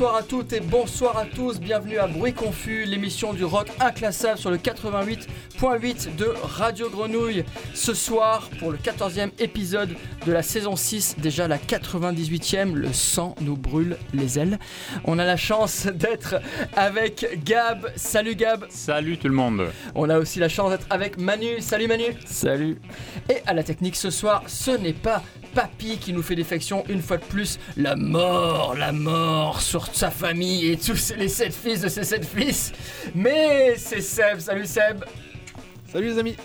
bonsoir 0.00 0.16
à 0.16 0.22
toutes 0.22 0.52
et 0.54 0.60
bonsoir 0.60 1.18
à 1.18 1.26
tous. 1.26 1.60
Bienvenue 1.60 1.98
à 1.98 2.06
Bruit 2.06 2.32
Confus, 2.32 2.86
l'émission 2.86 3.34
du 3.34 3.44
rock 3.44 3.68
inclassable 3.80 4.38
sur 4.38 4.50
le 4.50 4.56
88.8 4.56 6.16
de 6.16 6.32
Radio 6.42 6.88
Grenouille. 6.88 7.44
Ce 7.74 7.92
soir, 7.92 8.48
pour 8.58 8.70
le 8.70 8.78
14e 8.78 9.28
épisode 9.38 9.90
de 10.24 10.32
la 10.32 10.42
saison 10.42 10.74
6, 10.74 11.16
déjà 11.18 11.46
la 11.48 11.58
98e, 11.58 12.72
le 12.72 12.90
sang 12.94 13.34
nous 13.42 13.58
brûle 13.58 13.98
les 14.14 14.38
ailes. 14.38 14.58
On 15.04 15.18
a 15.18 15.26
la 15.26 15.36
chance 15.36 15.84
d'être 15.84 16.36
avec 16.74 17.44
Gab. 17.44 17.92
Salut 17.94 18.36
Gab. 18.36 18.64
Salut 18.70 19.18
tout 19.18 19.28
le 19.28 19.34
monde. 19.34 19.66
On 19.94 20.08
a 20.08 20.18
aussi 20.18 20.38
la 20.38 20.48
chance 20.48 20.70
d'être 20.70 20.86
avec 20.88 21.18
Manu. 21.18 21.60
Salut 21.60 21.88
Manu. 21.88 22.06
Salut. 22.24 22.78
Et 23.28 23.42
à 23.46 23.52
la 23.52 23.62
technique 23.62 23.96
ce 23.96 24.08
soir, 24.08 24.44
ce 24.46 24.70
n'est 24.70 24.94
pas 24.94 25.22
papy 25.54 25.98
qui 25.98 26.12
nous 26.12 26.22
fait 26.22 26.34
défection 26.34 26.84
une 26.88 27.02
fois 27.02 27.16
de 27.16 27.24
plus. 27.24 27.58
La 27.76 27.96
mort, 27.96 28.74
la 28.76 28.92
mort 28.92 29.60
sur 29.60 29.86
sa 29.94 30.10
famille 30.10 30.70
et 30.70 30.76
tous 30.76 31.12
les 31.16 31.28
sept 31.28 31.54
fils 31.54 31.80
de 31.80 31.88
ses 31.88 32.04
sept 32.04 32.24
fils. 32.24 32.72
Mais 33.14 33.74
c'est 33.76 34.00
Seb. 34.00 34.38
Salut 34.38 34.66
Seb. 34.66 35.04
Salut 35.90 36.08
les 36.08 36.18
amis. 36.18 36.36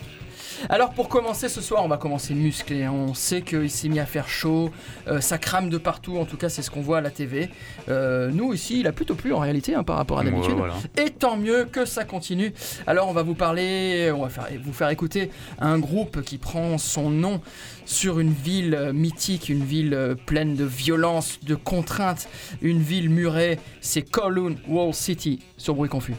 Alors 0.69 0.91
pour 0.91 1.09
commencer 1.09 1.49
ce 1.49 1.61
soir, 1.61 1.83
on 1.83 1.87
va 1.87 1.97
commencer 1.97 2.33
musclé. 2.33 2.87
On 2.87 3.13
sait 3.13 3.41
qu'il 3.41 3.69
s'est 3.69 3.89
mis 3.89 3.99
à 3.99 4.05
faire 4.05 4.27
chaud, 4.27 4.71
euh, 5.07 5.21
ça 5.21 5.37
crame 5.37 5.69
de 5.69 5.77
partout. 5.77 6.17
En 6.17 6.25
tout 6.25 6.37
cas, 6.37 6.49
c'est 6.49 6.61
ce 6.61 6.71
qu'on 6.71 6.81
voit 6.81 6.99
à 6.99 7.01
la 7.01 7.11
TV. 7.11 7.49
Euh, 7.89 8.29
nous 8.31 8.53
ici, 8.53 8.79
il 8.79 8.87
a 8.87 8.91
plutôt 8.91 9.15
plu 9.15 9.33
en 9.33 9.39
réalité 9.39 9.75
hein, 9.75 9.83
par 9.83 9.97
rapport 9.97 10.19
à 10.19 10.23
d'habitude. 10.23 10.53
Ouais, 10.53 10.57
voilà. 10.57 10.75
Et 10.97 11.09
tant 11.11 11.37
mieux 11.37 11.65
que 11.65 11.85
ça 11.85 12.03
continue. 12.03 12.53
Alors 12.87 13.09
on 13.09 13.13
va 13.13 13.23
vous 13.23 13.35
parler, 13.35 14.11
on 14.15 14.23
va 14.23 14.29
faire, 14.29 14.47
vous 14.63 14.73
faire 14.73 14.89
écouter 14.89 15.31
un 15.59 15.79
groupe 15.79 16.21
qui 16.21 16.37
prend 16.37 16.77
son 16.77 17.09
nom 17.09 17.41
sur 17.85 18.19
une 18.19 18.33
ville 18.33 18.91
mythique, 18.93 19.49
une 19.49 19.63
ville 19.63 20.15
pleine 20.25 20.55
de 20.55 20.65
violence, 20.65 21.39
de 21.43 21.55
contraintes, 21.55 22.27
une 22.61 22.81
ville 22.81 23.09
murée. 23.09 23.59
C'est 23.81 24.01
Kowloon 24.01 24.55
Wall 24.67 24.93
City 24.93 25.39
sur 25.57 25.75
Bruit 25.75 25.89
Confus. 25.89 26.15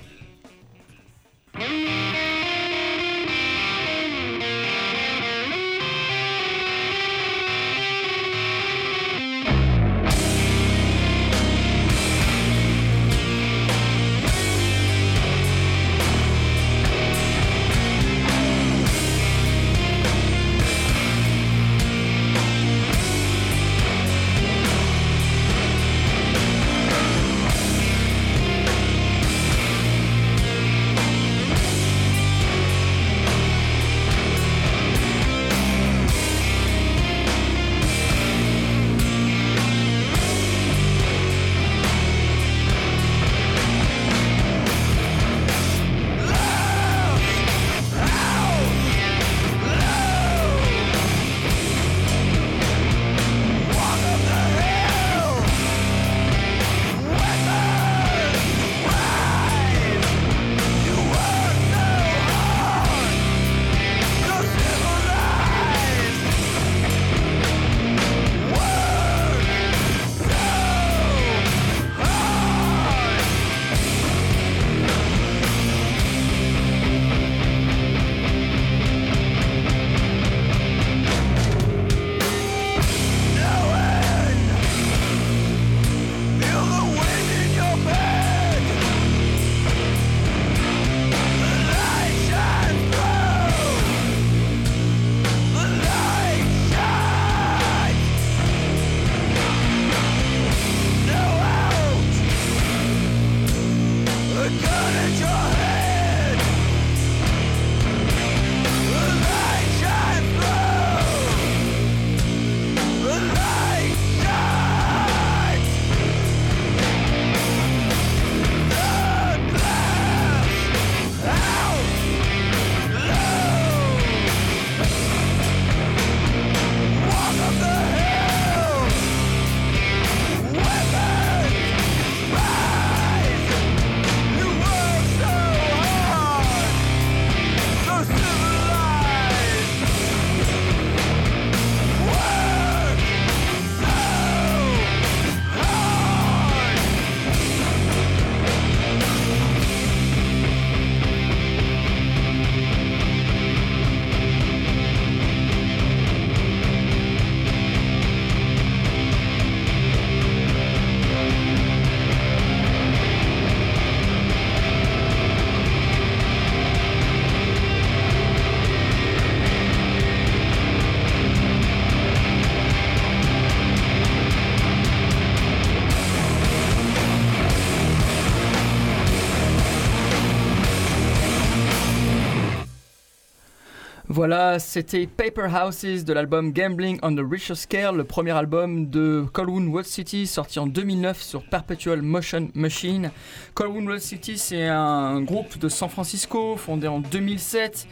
Voilà, 184.16 184.58
c'était 184.58 185.06
Paper 185.06 185.46
Houses 185.46 186.06
de 186.06 186.12
l'album 186.14 186.50
Gambling 186.50 186.98
on 187.02 187.14
the 187.14 187.20
Richer 187.20 187.54
Scale, 187.54 187.96
le 187.96 188.04
premier 188.04 188.30
album 188.30 188.88
de 188.88 189.26
Colwood 189.30 189.66
Wall 189.66 189.84
City 189.84 190.26
sorti 190.26 190.58
en 190.58 190.66
2009 190.66 191.20
sur 191.20 191.42
Perpetual 191.42 192.00
Motion 192.00 192.48
Machine. 192.54 193.10
Colwood 193.52 193.84
Wall 193.84 194.00
City, 194.00 194.38
c'est 194.38 194.68
un 194.68 195.20
groupe 195.20 195.58
de 195.58 195.68
San 195.68 195.90
Francisco 195.90 196.56
fondé 196.56 196.88
en 196.88 197.00
2007. 197.00 197.86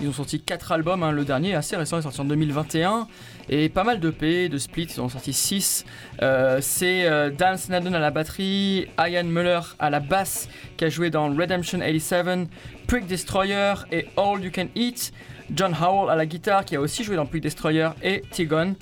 Ils 0.00 0.08
ont 0.08 0.14
sorti 0.14 0.40
4 0.40 0.72
albums, 0.72 1.02
hein. 1.02 1.12
le 1.12 1.26
dernier 1.26 1.54
assez 1.54 1.76
récent 1.76 1.98
est 1.98 2.02
sorti 2.02 2.22
en 2.22 2.24
2021 2.24 3.06
et 3.50 3.68
pas 3.68 3.84
mal 3.84 4.00
de 4.00 4.08
P, 4.08 4.48
de 4.48 4.56
splits, 4.56 4.88
ils 4.96 5.00
ont 5.02 5.10
sorti 5.10 5.34
6. 5.34 5.84
Euh, 6.22 6.58
c'est 6.62 7.06
euh, 7.06 7.28
Dan 7.28 7.58
Snadden 7.58 7.94
à 7.94 7.98
la 7.98 8.10
batterie, 8.10 8.86
Ian 8.98 9.24
Muller 9.24 9.60
à 9.78 9.90
la 9.90 10.00
basse 10.00 10.48
qui 10.78 10.86
a 10.86 10.88
joué 10.88 11.10
dans 11.10 11.28
Redemption 11.28 11.80
87, 11.80 12.48
Prick 12.86 13.06
Destroyer 13.06 13.74
et 13.92 14.06
All 14.16 14.42
You 14.42 14.50
Can 14.50 14.68
Eat. 14.74 15.12
John 15.54 15.74
Howell 15.74 16.10
à 16.10 16.16
la 16.16 16.26
guitare 16.26 16.64
qui 16.64 16.76
a 16.76 16.80
aussi 16.80 17.04
joué 17.04 17.16
dans 17.16 17.26
Pig 17.26 17.42
Destroyer 17.42 17.90
et 18.02 18.22
T-Gun. 18.30 18.74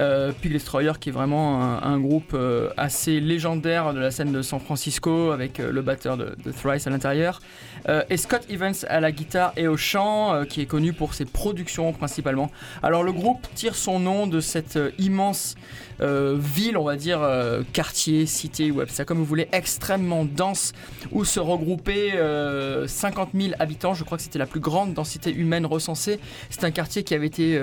Euh, 0.00 0.32
Pig 0.32 0.52
Destroyer 0.52 0.92
qui 1.00 1.08
est 1.08 1.12
vraiment 1.12 1.60
un, 1.82 1.98
groupe 1.98 2.32
euh, 2.34 2.70
assez 2.76 3.20
légendaire 3.20 3.92
de 3.92 4.00
la 4.00 4.10
scène 4.10 4.32
de 4.32 4.42
San 4.42 4.60
Francisco 4.60 5.30
avec 5.30 5.60
euh, 5.60 5.70
le 5.70 5.82
batteur 5.82 6.16
de, 6.16 6.34
Thrice 6.60 6.86
à 6.86 6.90
l'intérieur. 6.90 7.40
et 8.08 8.16
Scott 8.16 8.42
Evans 8.48 8.74
à 8.88 9.00
la 9.00 9.10
guitare 9.10 9.52
et 9.56 9.66
au 9.66 9.76
chant 9.76 10.44
qui 10.48 10.60
est 10.60 10.66
connu 10.66 10.92
pour 10.92 11.14
ses 11.14 11.24
productions 11.24 11.92
principalement. 11.92 12.50
Alors 12.82 13.02
le 13.02 13.12
groupe 13.12 13.46
tire 13.54 13.74
son 13.74 13.98
nom 13.98 14.26
de 14.26 14.40
cette 14.40 14.78
immense 14.98 15.56
ville, 16.00 16.76
on 16.76 16.84
va 16.84 16.96
dire 16.96 17.20
quartier, 17.72 18.26
cité, 18.26 18.70
web, 18.70 18.88
ça 18.88 19.04
comme 19.04 19.18
vous 19.18 19.24
voulez, 19.24 19.48
extrêmement 19.52 20.24
dense 20.24 20.72
où 21.10 21.24
se 21.24 21.40
regroupaient 21.40 22.12
50 22.86 23.30
000 23.34 23.54
habitants. 23.58 23.94
Je 23.94 24.04
crois 24.04 24.18
que 24.18 24.24
c'était 24.24 24.38
la 24.38 24.46
plus 24.46 24.60
grande 24.60 24.94
densité 24.94 25.32
humaine 25.32 25.66
recensée. 25.66 26.18
C'est 26.50 26.64
un 26.64 26.70
quartier 26.70 27.02
qui 27.04 27.14
avait 27.14 27.26
été 27.26 27.60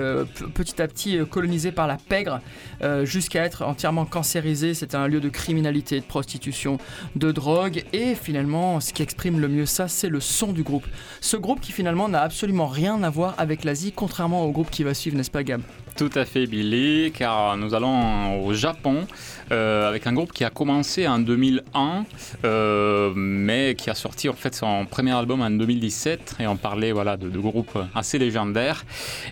petit 0.54 0.80
à 0.80 0.88
petit 0.88 1.18
colonisé 1.30 1.72
par 1.72 1.86
la 1.86 1.96
pègre 1.96 2.40
euh, 2.82 3.04
jusqu'à 3.04 3.44
être 3.44 3.62
entièrement 3.62 4.04
cancérisé. 4.04 4.74
C'était 4.74 4.96
un 4.96 5.06
lieu 5.06 5.20
de 5.20 5.28
criminalité, 5.28 6.00
de 6.00 6.04
prostitution, 6.04 6.78
de 7.16 7.32
drogue. 7.32 7.84
Et 7.92 8.14
finalement, 8.14 8.80
ce 8.80 8.92
qui 8.92 9.02
exprime 9.02 9.40
le 9.40 9.48
mieux 9.48 9.66
ça, 9.66 9.88
c'est 9.88 10.08
le 10.08 10.20
son 10.20 10.52
du 10.52 10.62
groupe. 10.62 10.86
Ce 11.20 11.36
groupe 11.36 11.60
qui 11.60 11.72
finalement 11.72 12.08
n'a 12.08 12.22
absolument 12.22 12.66
rien 12.66 13.02
à 13.02 13.10
voir 13.10 13.34
avec 13.38 13.64
l'Asie, 13.64 13.92
contrairement 13.92 14.44
au 14.44 14.50
groupe 14.50 14.70
qui 14.70 14.82
va 14.84 14.94
suivre, 14.94 15.16
n'est-ce 15.16 15.30
pas 15.30 15.42
Gab? 15.42 15.62
Tout 16.00 16.18
à 16.18 16.24
fait, 16.24 16.46
Billy, 16.46 17.12
car 17.12 17.58
nous 17.58 17.74
allons 17.74 18.42
au 18.42 18.54
Japon 18.54 19.06
euh, 19.52 19.86
avec 19.86 20.06
un 20.06 20.14
groupe 20.14 20.32
qui 20.32 20.44
a 20.44 20.48
commencé 20.48 21.06
en 21.06 21.18
2001, 21.18 22.06
euh, 22.42 23.12
mais 23.14 23.74
qui 23.74 23.90
a 23.90 23.94
sorti 23.94 24.30
en 24.30 24.32
fait 24.32 24.54
son 24.54 24.86
premier 24.86 25.12
album 25.12 25.42
en 25.42 25.50
2017. 25.50 26.36
Et 26.40 26.46
on 26.46 26.56
parlait 26.56 26.92
voilà, 26.92 27.18
de, 27.18 27.28
groupes 27.28 27.78
assez 27.94 28.18
légendaires. 28.18 28.86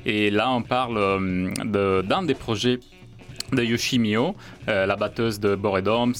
Et 0.04 0.30
là, 0.30 0.50
on 0.50 0.60
parle 0.60 1.54
d'un 1.64 2.22
des 2.22 2.34
projets 2.34 2.80
de 3.50 3.62
Yoshimio, 3.62 4.36
euh, 4.68 4.84
la 4.84 4.96
batteuse 4.96 5.40
de 5.40 5.54
Boredoms, 5.54 6.12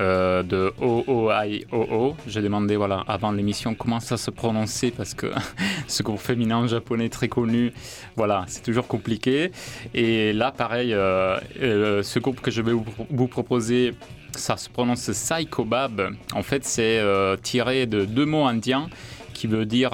euh, 0.00 0.42
de 0.42 0.72
OOIOO. 0.80 2.16
J'ai 2.26 2.40
demandé 2.40 2.76
voilà, 2.76 3.04
avant 3.06 3.30
l'émission 3.32 3.74
comment 3.74 4.00
ça 4.00 4.16
se 4.16 4.30
prononçait 4.30 4.90
parce 4.90 5.14
que 5.14 5.26
ce 5.86 6.02
groupe 6.02 6.18
féminin 6.18 6.66
japonais 6.66 7.08
très 7.08 7.28
connu, 7.28 7.72
voilà, 8.16 8.44
c'est 8.48 8.62
toujours 8.62 8.86
compliqué. 8.86 9.52
Et 9.94 10.32
là, 10.32 10.50
pareil, 10.50 10.94
euh, 10.94 12.02
ce 12.02 12.18
groupe 12.18 12.40
que 12.40 12.50
je 12.50 12.62
vais 12.62 12.72
vous, 12.72 13.28
proposer, 13.28 13.94
ça 14.34 14.56
se 14.56 14.68
prononce 14.70 15.12
Saikobab. 15.12 16.14
En 16.34 16.42
fait, 16.42 16.64
c'est 16.64 17.02
tiré 17.42 17.86
de 17.86 18.04
deux 18.04 18.26
mots 18.26 18.46
indiens 18.46 18.88
qui 19.34 19.46
veut 19.46 19.66
dire 19.66 19.92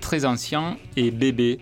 très 0.00 0.24
ancien 0.24 0.76
et 0.96 1.10
bébé. 1.10 1.58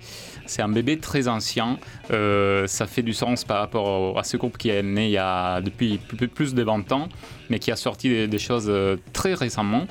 C'est 0.47 0.63
un 0.63 0.69
bébé 0.69 0.99
très 0.99 1.29
ancien. 1.29 1.79
Euh, 2.11 2.67
ça 2.67 2.87
fait 2.87 3.03
du 3.03 3.13
sens 3.13 3.45
par 3.45 3.59
rapport 3.59 4.19
à 4.19 4.23
ce 4.23 4.37
groupe 4.37 4.57
qui 4.59 4.69
est 4.69 4.83
né 4.83 5.07
il 5.07 5.13
y 5.13 5.19
a 5.19 5.61
depuis 5.61 5.99
plus 5.99 6.55
de 6.55 6.63
20 6.63 6.93
ans, 6.93 7.09
mais 7.51 7.59
qui 7.59 7.73
a 7.73 7.77
sorti 7.77 8.29
des, 8.29 8.39
choses 8.39 8.67
euh, 8.69 8.97
très 9.13 9.35
récemment. 9.35 9.87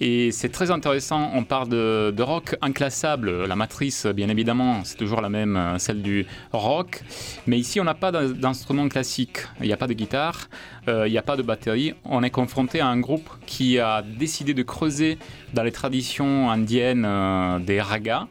Et 0.00 0.32
c'est 0.32 0.48
très 0.48 0.70
intéressant. 0.70 1.30
On 1.34 1.44
parle 1.44 1.68
de, 1.68 2.22
rock 2.22 2.56
inclassable. 2.60 3.46
La 3.46 3.56
matrice, 3.56 4.06
bien 4.06 4.28
évidemment, 4.28 4.80
c'est 4.84 4.96
toujours 4.96 5.20
la 5.20 5.28
même, 5.28 5.56
euh, 5.56 5.78
celle 5.78 6.02
du 6.02 6.26
rock. 6.52 7.02
Mais 7.46 7.58
ici, 7.58 7.80
on 7.80 7.84
n'a 7.84 7.94
pas 7.94 8.10
d'instrument 8.10 8.88
classique. 8.88 9.38
Il 9.60 9.66
n'y 9.66 9.72
a 9.72 9.76
pas 9.76 9.86
de 9.86 9.94
guitare, 9.94 10.48
il 10.88 11.10
n'y 11.10 11.18
a 11.18 11.22
pas 11.22 11.36
de 11.36 11.42
batterie. 11.42 11.94
On 12.04 12.22
est 12.22 12.30
confronté 12.30 12.80
à 12.80 12.88
un 12.88 12.98
groupe 12.98 13.28
qui 13.46 13.78
a 13.78 14.02
décidé 14.02 14.54
de 14.54 14.62
creuser 14.62 15.18
dans 15.54 15.62
les 15.62 15.72
traditions 15.72 16.50
indiennes 16.50 17.06
des 17.64 17.80
ragas. 17.80 18.26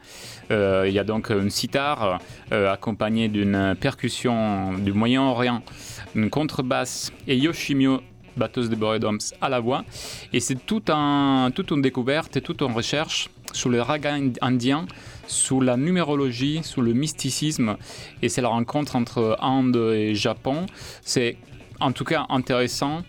Euh, 0.51 0.86
il 0.88 0.94
y 0.94 1.00
a 1.00 1.04
donc 1.04 1.30
une 1.30 1.50
sitar 1.50 2.19
euh, 2.51 2.72
accompagnée 2.72 3.28
d'une 3.28 3.75
percussion 3.80 4.74
du 4.74 4.94
Moyen-Orient, 4.94 5.62
une 6.16 6.30
contrebasse 6.30 7.12
et 7.28 7.38
Yoshimio 7.38 8.01
batteuse 8.38 8.69
de 8.69 8.75
Boredoms 8.75 9.19
à 9.42 9.50
la 9.50 9.60
voix. 9.60 9.84
Et 10.34 10.40
c'est 10.40 10.56
tout 10.66 10.81
toute 11.54 11.72
une 11.72 11.81
découverte 11.81 12.38
et 12.38 12.42
toute 12.42 12.62
une 12.62 12.72
recherche 12.72 13.30
sur 13.51 13.69
le 13.69 13.81
raga 13.81 14.16
indien, 14.42 14.86
sous 15.28 15.62
la 15.62 15.78
numérologie, 15.78 16.62
sous 16.63 16.81
le 16.81 16.94
mysticisme. 16.94 17.78
Et 18.22 18.30
c'est 18.30 18.42
la 18.42 18.50
rencontre 18.50 18.95
entre 18.95 19.38
Inde 19.42 19.94
et 19.94 20.16
Japon. 20.16 20.66
C'est 21.02 21.38
en 21.80 21.92
tout 21.92 22.06
cas 22.06 22.25
intéressant 22.30 23.04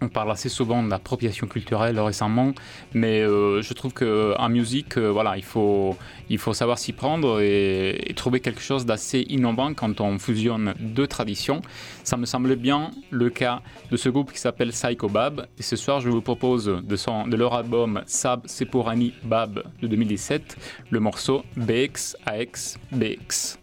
on 0.00 0.08
parle 0.08 0.30
assez 0.30 0.48
souvent 0.48 0.82
de 0.82 0.90
l'appropriation 0.90 1.46
culturelle 1.46 1.98
récemment, 2.00 2.52
mais 2.94 3.20
euh, 3.20 3.62
je 3.62 3.74
trouve 3.74 3.92
qu'en 3.92 4.48
musique, 4.48 4.96
euh, 4.96 5.10
voilà, 5.10 5.36
il 5.36 5.44
faut, 5.44 5.96
il 6.28 6.38
faut 6.38 6.54
savoir 6.54 6.78
s'y 6.78 6.92
prendre 6.92 7.40
et, 7.40 8.12
trouver 8.16 8.40
quelque 8.40 8.60
chose 8.60 8.84
d'assez 8.84 9.24
innovant 9.28 9.72
quand 9.74 10.00
on 10.00 10.18
fusionne 10.18 10.74
deux 10.78 11.06
traditions. 11.06 11.62
Ça 12.04 12.16
me 12.16 12.26
semble 12.26 12.56
bien 12.56 12.90
le 13.10 13.30
cas 13.30 13.62
de 13.90 13.96
ce 13.96 14.08
groupe 14.08 14.32
qui 14.32 14.38
s'appelle 14.38 14.70
Psycho 14.70 15.08
Bab. 15.08 15.46
Et 15.58 15.62
ce 15.62 15.76
soir, 15.76 16.00
je 16.00 16.08
vous 16.08 16.20
propose 16.20 16.66
de, 16.66 16.96
son, 16.96 17.26
de 17.26 17.36
leur 17.36 17.54
album 17.54 18.02
Sab 18.06 18.46
Sepurani 18.46 19.14
Bab 19.22 19.62
de 19.80 19.86
2017 19.86 20.56
le 20.90 21.00
morceau 21.00 21.44
BX 21.56 22.16
AX 22.26 22.78
BX. 22.92 23.58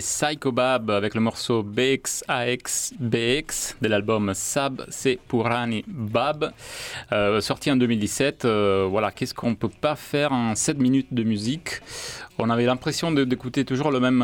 C'était 0.00 0.34
Psychobab 0.34 0.90
avec 0.90 1.14
le 1.14 1.20
morceau 1.20 1.62
BXAXBX 1.62 2.96
de 3.80 3.88
l'album 3.88 4.32
Sab 4.34 4.84
C'est 4.88 5.18
Purani 5.28 5.84
Bab, 5.86 6.52
euh, 7.12 7.40
sorti 7.40 7.70
en 7.70 7.76
2017. 7.76 8.44
Euh, 8.44 8.86
voilà, 8.88 9.10
qu'est-ce 9.10 9.34
qu'on 9.34 9.54
peut 9.54 9.68
pas 9.68 9.94
faire 9.96 10.32
en 10.32 10.54
7 10.54 10.78
minutes 10.78 11.12
de 11.12 11.22
musique? 11.22 11.80
On 12.38 12.50
avait 12.50 12.64
l'impression 12.64 13.12
d'écouter 13.12 13.64
toujours 13.64 13.92
le 13.92 14.00
même, 14.00 14.18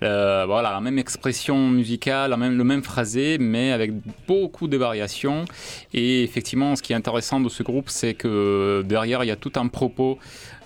voilà, 0.00 0.70
la 0.70 0.80
même 0.80 0.98
expression 0.98 1.68
musicale, 1.68 2.30
le 2.30 2.64
même 2.64 2.82
phrasé, 2.84 3.38
mais 3.38 3.72
avec 3.72 3.90
beaucoup 4.28 4.68
de 4.68 4.76
variations. 4.76 5.44
Et 5.92 6.22
effectivement, 6.22 6.76
ce 6.76 6.82
qui 6.82 6.92
est 6.92 6.96
intéressant 6.96 7.40
de 7.40 7.48
ce 7.48 7.64
groupe, 7.64 7.88
c'est 7.88 8.14
que 8.14 8.84
derrière, 8.86 9.24
il 9.24 9.26
y 9.26 9.32
a 9.32 9.36
tout 9.36 9.52
un 9.56 9.66
propos 9.66 10.18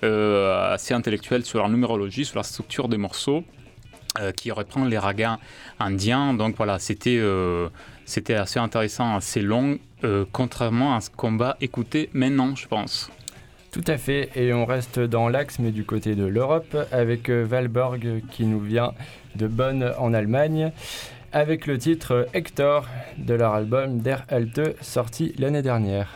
euh, 0.04 0.72
assez 0.74 0.94
intellectuel 0.94 1.44
sur 1.44 1.62
la 1.62 1.68
numérologie, 1.68 2.24
sur 2.24 2.36
la 2.36 2.42
structure 2.42 2.88
des 2.88 2.96
morceaux, 2.96 3.44
euh, 4.18 4.32
qui 4.32 4.50
reprend 4.50 4.84
les 4.84 4.98
ragas 4.98 5.38
indiens. 5.78 6.34
Donc 6.34 6.56
voilà, 6.56 6.78
c'était 6.78 7.18
euh, 7.18 7.68
assez 8.28 8.58
intéressant, 8.58 9.16
assez 9.16 9.40
long, 9.40 9.78
contrairement 10.32 10.96
à 10.96 11.00
ce 11.00 11.10
qu'on 11.10 11.36
va 11.36 11.56
écouter 11.60 12.10
maintenant, 12.12 12.56
je 12.56 12.66
pense. 12.66 13.10
Tout 13.70 13.84
à 13.86 13.96
fait, 13.96 14.30
et 14.34 14.52
on 14.52 14.66
reste 14.66 14.98
dans 14.98 15.28
l'axe, 15.28 15.58
mais 15.58 15.70
du 15.70 15.84
côté 15.84 16.14
de 16.14 16.24
l'Europe, 16.24 16.76
avec 16.90 17.30
Valborg 17.30 18.22
qui 18.30 18.44
nous 18.44 18.60
vient 18.60 18.92
de 19.36 19.46
Bonn 19.46 19.94
en 19.96 20.12
Allemagne, 20.12 20.72
avec 21.32 21.66
le 21.66 21.78
titre 21.78 22.28
Hector 22.34 22.86
de 23.16 23.34
leur 23.34 23.54
album 23.54 24.00
Der 24.00 24.24
Alte, 24.28 24.76
sorti 24.82 25.34
l'année 25.38 25.62
dernière. 25.62 26.08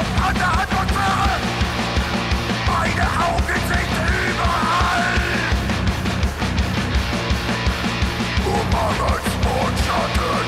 Kopf 0.00 0.28
an 0.28 0.34
der 0.34 0.46
Hand 0.46 0.72
und 0.80 0.90
Fahre. 0.96 1.36
Meine 2.66 3.06
Augen 3.26 3.60
sind 3.68 3.92
überall. 4.30 5.18
Umangels 8.46 9.28
Mondschatten. 9.44 10.46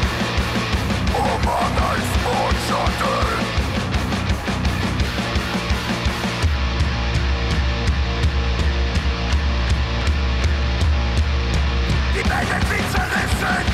Die 12.14 12.24
Welt 12.30 12.70
wird 12.70 12.86
zerrissen. 12.90 13.64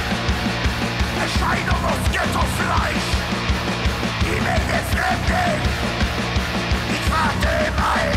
Erscheinung 1.21 1.83
aus 1.85 2.05
Ghetto-Fleisch. 2.11 3.18
Wege 4.49 4.81
fremden. 4.93 5.61
Ich 6.90 7.11
warte 7.11 7.49
immer. 7.67 8.08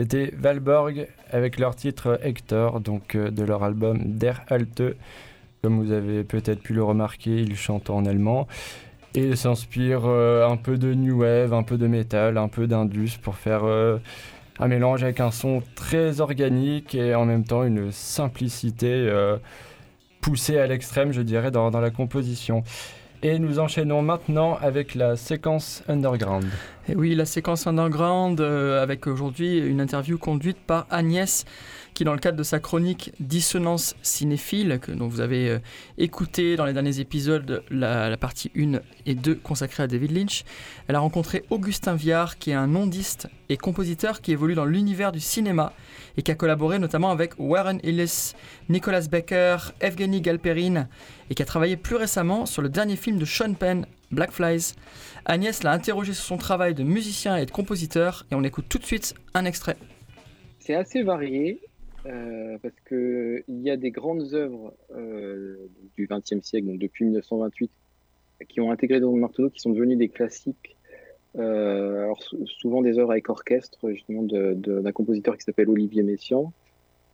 C'était 0.00 0.32
Valborg 0.34 1.08
avec 1.30 1.58
leur 1.58 1.76
titre 1.76 2.18
Hector, 2.22 2.80
donc 2.80 3.14
euh, 3.14 3.30
de 3.30 3.42
leur 3.42 3.62
album 3.62 3.98
Der 4.02 4.40
Alte. 4.48 4.82
Comme 5.60 5.78
vous 5.78 5.92
avez 5.92 6.24
peut-être 6.24 6.62
pu 6.62 6.72
le 6.72 6.82
remarquer, 6.82 7.42
ils 7.42 7.54
chantent 7.54 7.90
en 7.90 8.06
allemand 8.06 8.48
et 9.14 9.36
s'inspirent 9.36 10.06
euh, 10.06 10.48
un 10.48 10.56
peu 10.56 10.78
de 10.78 10.94
new 10.94 11.20
wave, 11.20 11.52
un 11.52 11.62
peu 11.62 11.76
de 11.76 11.86
métal, 11.86 12.38
un 12.38 12.48
peu 12.48 12.66
d'indus 12.66 13.18
pour 13.20 13.36
faire 13.36 13.64
euh, 13.64 13.98
un 14.58 14.68
mélange 14.68 15.04
avec 15.04 15.20
un 15.20 15.30
son 15.30 15.62
très 15.74 16.22
organique 16.22 16.94
et 16.94 17.14
en 17.14 17.26
même 17.26 17.44
temps 17.44 17.64
une 17.64 17.92
simplicité 17.92 19.06
poussée 20.22 20.58
à 20.58 20.66
l'extrême, 20.66 21.12
je 21.12 21.20
dirais, 21.20 21.50
dans 21.50 21.68
la 21.68 21.90
composition. 21.90 22.64
Et 23.22 23.38
nous 23.38 23.58
enchaînons 23.58 24.00
maintenant 24.00 24.56
avec 24.62 24.94
la 24.94 25.14
séquence 25.14 25.82
underground. 25.88 26.46
Et 26.88 26.94
oui, 26.94 27.14
la 27.14 27.26
séquence 27.26 27.66
underground 27.66 28.40
euh, 28.40 28.82
avec 28.82 29.06
aujourd'hui 29.06 29.58
une 29.58 29.80
interview 29.80 30.16
conduite 30.16 30.56
par 30.56 30.86
Agnès 30.90 31.44
qui 31.94 32.04
dans 32.04 32.12
le 32.12 32.18
cadre 32.18 32.36
de 32.36 32.42
sa 32.42 32.60
chronique 32.60 33.12
Dissonance 33.20 33.96
cinéphile, 34.02 34.78
que, 34.80 34.92
dont 34.92 35.08
vous 35.08 35.20
avez 35.20 35.50
euh, 35.50 35.58
écouté 35.98 36.56
dans 36.56 36.64
les 36.64 36.72
derniers 36.72 37.00
épisodes 37.00 37.62
la, 37.70 38.16
partie 38.16 38.50
1 38.56 38.80
et 39.06 39.14
2 39.14 39.36
consacrée 39.36 39.82
à 39.82 39.86
David 39.86 40.12
Lynch, 40.12 40.44
elle 40.88 40.94
a 40.94 41.00
rencontré 41.00 41.44
Augustin 41.50 41.94
Viard 41.94 42.38
qui 42.38 42.50
est 42.50 42.54
un 42.54 42.74
ondiste 42.74 43.28
et 43.48 43.56
compositeur 43.56 44.20
qui 44.20 44.32
évolue 44.32 44.54
dans 44.54 44.64
l'univers 44.64 45.12
du 45.12 45.20
cinéma 45.20 45.72
et 46.16 46.22
qui 46.22 46.30
a 46.30 46.34
collaboré 46.34 46.78
notamment 46.78 47.10
avec 47.10 47.34
Warren 47.38 47.80
Ellis, 47.82 48.32
Nicholas 48.68 49.06
Becker, 49.10 49.56
Evgeny 49.80 50.20
Galperin 50.20 50.88
et 51.28 51.34
qui 51.34 51.42
a 51.42 51.46
travaillé 51.46 51.76
plus 51.76 51.96
récemment 51.96 52.46
sur 52.46 52.62
le 52.62 52.68
dernier 52.68 52.96
film 52.96 53.18
de 53.18 53.24
Sean 53.24 53.54
Penn, 53.54 53.86
Black 54.10 54.32
Flies. 54.32 54.74
Agnès 55.24 55.62
l'a 55.62 55.72
interrogé 55.72 56.12
sur 56.14 56.24
son 56.24 56.36
travail 56.36 56.74
de 56.74 56.82
musicien 56.82 57.36
et 57.36 57.46
de 57.46 57.50
compositeur 57.50 58.26
et 58.30 58.34
on 58.34 58.42
écoute 58.42 58.66
tout 58.68 58.78
de 58.78 58.84
suite 58.84 59.14
un 59.34 59.44
extrait. 59.44 59.76
C'est 60.58 60.74
assez 60.74 61.02
varié 61.02 61.60
euh, 62.06 62.58
parce 62.62 62.74
qu'il 62.88 63.44
y 63.48 63.70
a 63.70 63.76
des 63.76 63.90
grandes 63.90 64.34
œuvres 64.34 64.74
euh, 64.94 65.56
du 65.96 66.08
XXe 66.10 66.40
siècle, 66.42 66.66
donc 66.66 66.78
depuis 66.78 67.04
1928, 67.04 67.70
qui 68.48 68.60
ont 68.60 68.70
intégré 68.70 69.00
dans 69.00 69.12
Marteau, 69.12 69.50
qui 69.50 69.60
sont 69.60 69.70
devenues 69.70 69.96
des 69.96 70.08
classiques 70.08 70.76
euh, 71.36 72.04
alors, 72.04 72.22
souvent 72.46 72.82
des 72.82 72.98
œuvres 72.98 73.12
avec 73.12 73.28
orchestre, 73.28 73.90
justement, 73.90 74.22
d'un 74.22 74.92
compositeur 74.92 75.36
qui 75.36 75.44
s'appelle 75.44 75.68
Olivier 75.68 76.02
Messiaen. 76.02 76.52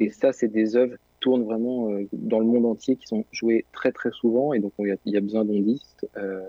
Et 0.01 0.11
ça, 0.11 0.33
c'est 0.33 0.49
des 0.49 0.77
œuvres 0.77 0.95
qui 0.95 1.21
tournent 1.21 1.45
vraiment 1.45 1.91
euh, 1.91 2.07
dans 2.13 2.39
le 2.39 2.47
monde 2.47 2.67
entier, 2.67 2.97
qui 2.97 3.07
sont 3.07 3.25
jouées 3.33 3.65
très 3.73 3.93
très 3.93 4.11
souvent. 4.11 4.53
Et 4.53 4.59
donc, 4.59 4.73
il 4.79 4.97
y, 5.07 5.17
a 5.17 5.21
besoin 5.21 5.45
d'ondistes 5.45 6.07
euh, 6.17 6.41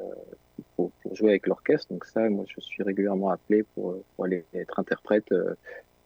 pour, 0.75 0.91
pour, 1.03 1.15
jouer 1.15 1.31
avec 1.31 1.47
l'orchestre. 1.47 1.87
Donc 1.91 2.05
ça, 2.05 2.29
moi, 2.29 2.45
je 2.47 2.59
suis 2.61 2.83
régulièrement 2.83 3.29
appelé 3.29 3.63
pour, 3.73 3.97
pour 4.15 4.25
aller 4.25 4.43
être 4.53 4.79
interprète 4.79 5.31
euh, 5.31 5.53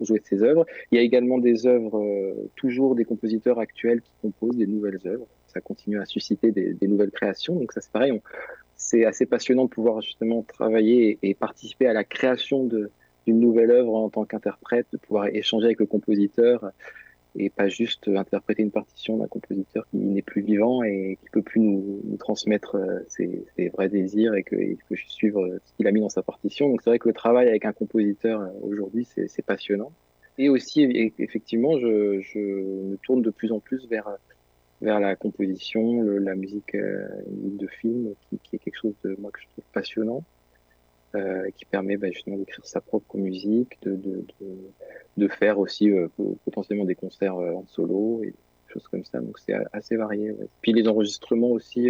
jouer 0.05 0.21
ces 0.23 0.43
œuvres. 0.43 0.65
Il 0.91 0.97
y 0.97 0.99
a 0.99 1.03
également 1.03 1.37
des 1.37 1.67
œuvres, 1.67 1.99
euh, 1.99 2.49
toujours 2.55 2.95
des 2.95 3.05
compositeurs 3.05 3.59
actuels 3.59 4.01
qui 4.01 4.11
composent 4.21 4.57
des 4.57 4.67
nouvelles 4.67 4.99
œuvres. 5.05 5.27
Ça 5.47 5.61
continue 5.61 5.99
à 5.99 6.05
susciter 6.05 6.51
des, 6.51 6.87
nouvelles 6.87 7.11
créations. 7.11 7.55
Donc 7.55 7.73
ça, 7.73 7.81
c'est 7.81 7.91
pareil. 7.91 8.19
C'est 8.75 9.05
assez 9.05 9.25
passionnant 9.25 9.65
de 9.65 9.69
pouvoir 9.69 10.01
justement 10.01 10.43
travailler 10.43 11.19
et, 11.21 11.33
participer 11.33 11.87
à 11.87 11.93
la 11.93 12.03
création 12.03 12.63
d'une 12.63 13.39
nouvelle 13.39 13.71
œuvre 13.71 13.93
en 13.93 14.09
tant 14.09 14.25
qu'interprète, 14.25 14.87
de 14.91 14.97
pouvoir 14.97 15.27
échanger 15.27 15.65
avec 15.65 15.79
le 15.79 15.85
compositeur 15.85 16.71
et 17.35 17.49
pas 17.49 17.69
juste 17.69 18.07
interpréter 18.07 18.63
une 18.63 18.71
partition 18.71 19.17
d'un 19.17 19.27
compositeur 19.27 19.87
qui 19.89 19.97
n'est 19.97 20.21
plus 20.21 20.41
vivant 20.41 20.83
et 20.83 21.17
qui 21.21 21.29
peut 21.29 21.41
plus 21.41 21.61
nous, 21.61 22.01
transmettre 22.19 22.75
euh, 22.75 22.99
ses, 23.07 23.45
vrais 23.73 23.89
désirs 23.89 24.33
et 24.35 24.43
que, 24.43 24.55
et 24.55 24.77
que 24.89 24.95
suivre 24.95 25.59
ce 25.63 25.73
qu'il 25.73 25.87
a 25.87 25.91
mis 25.91 26.01
dans 26.01 26.09
sa 26.09 26.23
partition. 26.23 26.69
Donc 26.69 26.81
c'est 26.83 26.89
vrai 26.89 26.99
que 26.99 27.07
le 27.07 27.13
travail 27.13 27.47
avec 27.47 27.65
un 27.65 27.73
compositeur 27.73 28.41
euh, 28.41 28.47
aujourd'hui, 28.61 29.05
c'est 29.05 29.45
passionnant. 29.45 29.91
Et 30.37 30.49
aussi, 30.49 30.83
effectivement, 31.19 31.77
je, 31.77 32.21
me 32.37 32.95
tourne 32.97 33.21
de 33.21 33.29
plus 33.29 33.51
en 33.51 33.59
plus 33.59 33.85
vers 33.87 34.09
vers 34.81 34.99
la 34.99 35.15
composition, 35.15 36.01
la 36.01 36.35
musique, 36.35 36.75
euh, 36.75 37.07
de 37.27 37.67
film, 37.67 38.13
qui, 38.43 38.55
est 38.55 38.59
quelque 38.59 38.77
chose 38.77 38.95
de 39.03 39.15
moi 39.19 39.31
que 39.31 39.39
je 39.39 39.47
trouve 39.47 39.63
passionnant, 39.73 40.23
euh, 40.23 40.40
qui 41.55 41.65
permet 41.65 41.97
bah, 41.97 42.09
justement 42.11 42.37
d'écrire 42.37 42.65
sa 42.65 42.81
propre 42.81 43.17
musique, 43.17 43.77
de, 43.81 43.95
de, 43.95 44.25
de, 44.39 44.57
de 45.17 45.27
faire 45.27 45.59
aussi 45.59 45.91
euh, 45.91 46.07
potentiellement 46.45 46.85
des 46.85 46.95
concerts 46.95 47.37
euh, 47.37 47.53
en 47.53 47.65
solo 47.67 48.23
et 48.23 48.33
choses 48.67 48.87
comme 48.87 49.03
ça. 49.03 49.19
Donc 49.19 49.37
c'est 49.39 49.55
assez 49.73 49.97
varié. 49.97 50.33
Puis 50.61 50.71
les 50.71 50.87
enregistrements 50.87 51.49
aussi, 51.49 51.89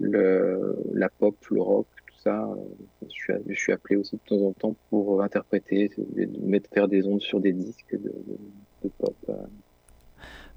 le, 0.00 0.76
la 0.92 1.08
pop, 1.08 1.36
le 1.50 1.62
rock, 1.62 1.86
tout 2.06 2.18
ça. 2.18 2.44
Euh, 2.44 2.56
je 3.02 3.10
suis, 3.10 3.32
je 3.46 3.54
suis 3.54 3.72
appelé 3.72 3.96
aussi 3.96 4.16
de 4.16 4.20
temps 4.26 4.44
en 4.44 4.52
temps 4.52 4.74
pour 4.90 5.22
interpréter, 5.22 5.90
mettre 6.42 6.68
faire 6.70 6.88
des 6.88 7.06
ondes 7.06 7.22
sur 7.22 7.40
des 7.40 7.52
disques 7.52 7.96
de, 7.96 8.12
de 8.82 8.90
pop. 8.98 9.14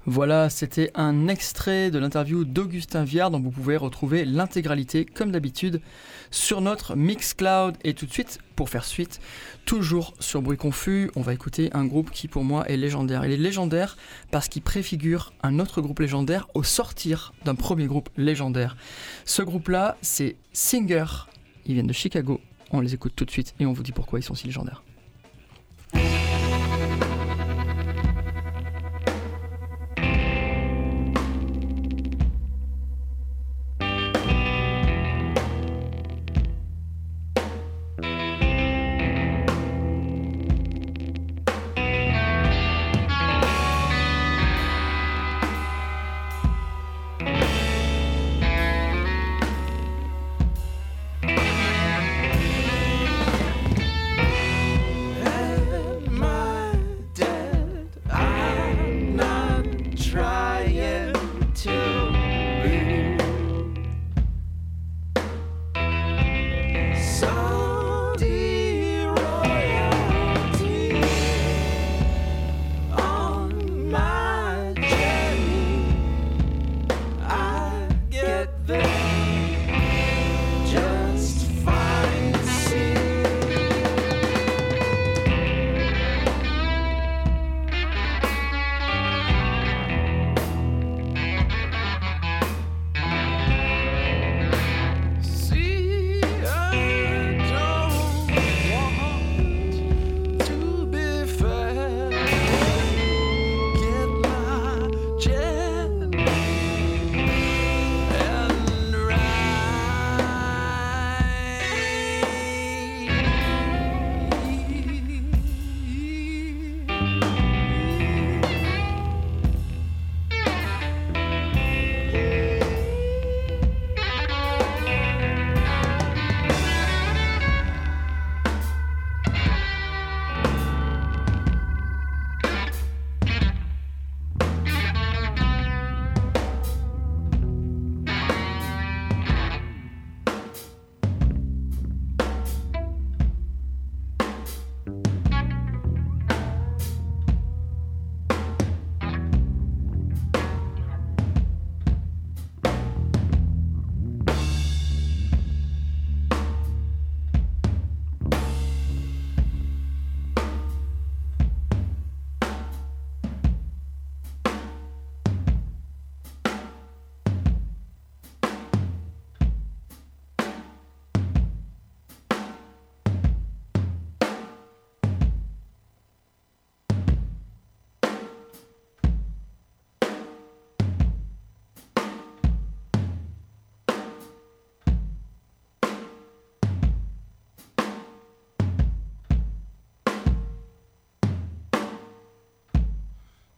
Voilà, 0.04 0.50
c'était 0.50 0.90
un 0.96 1.28
extrait 1.28 1.92
de 1.92 1.98
l'interview 2.00 2.44
d'Augustin 2.44 3.04
Viard 3.04 3.30
dont 3.30 3.38
vous 3.38 3.52
pouvez 3.52 3.76
retrouver 3.76 4.24
l'intégralité, 4.24 5.04
comme 5.04 5.30
d'habitude, 5.30 5.80
sur 6.32 6.60
notre 6.60 6.96
Mixcloud. 6.96 7.76
Et 7.84 7.94
tout 7.94 8.06
de 8.06 8.12
suite, 8.12 8.40
pour 8.56 8.68
faire 8.68 8.84
suite, 8.84 9.20
toujours 9.64 10.14
sur 10.18 10.42
Bruit 10.42 10.56
Confus, 10.56 11.12
on 11.14 11.20
va 11.20 11.32
écouter 11.32 11.70
un 11.72 11.84
groupe 11.84 12.10
qui 12.10 12.26
pour 12.26 12.42
moi 12.42 12.68
est 12.68 12.76
légendaire. 12.76 13.24
Il 13.24 13.30
est 13.30 13.36
légendaire 13.36 13.96
parce 14.32 14.48
qu'il 14.48 14.62
préfigure 14.62 15.32
un 15.44 15.60
autre 15.60 15.80
groupe 15.80 16.00
légendaire 16.00 16.48
au 16.54 16.64
sortir 16.64 17.32
d'un 17.44 17.54
premier 17.54 17.86
groupe 17.86 18.10
légendaire. 18.16 18.76
Ce 19.24 19.42
groupe-là, 19.42 19.96
c'est 20.02 20.34
Singer. 20.52 21.04
Ils 21.64 21.74
viennent 21.74 21.86
de 21.86 21.92
Chicago. 21.92 22.40
On 22.72 22.80
les 22.80 22.92
écoute 22.92 23.12
tout 23.14 23.24
de 23.24 23.30
suite 23.30 23.54
et 23.60 23.66
on 23.66 23.72
vous 23.72 23.84
dit 23.84 23.92
pourquoi 23.92 24.18
ils 24.18 24.24
sont 24.24 24.34
si 24.34 24.46
légendaires. 24.46 24.82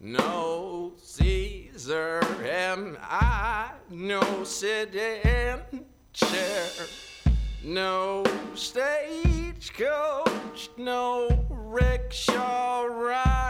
No 0.05 0.93
Caesar, 0.99 2.21
am 2.45 2.97
I 3.03 3.71
no 3.89 4.45
sitting 4.45 5.63
chair, 6.13 6.69
no 7.65 8.23
stagecoach, 8.55 9.71
no 10.77 11.47
rickshaw 11.49 12.83
ride. 12.83 13.44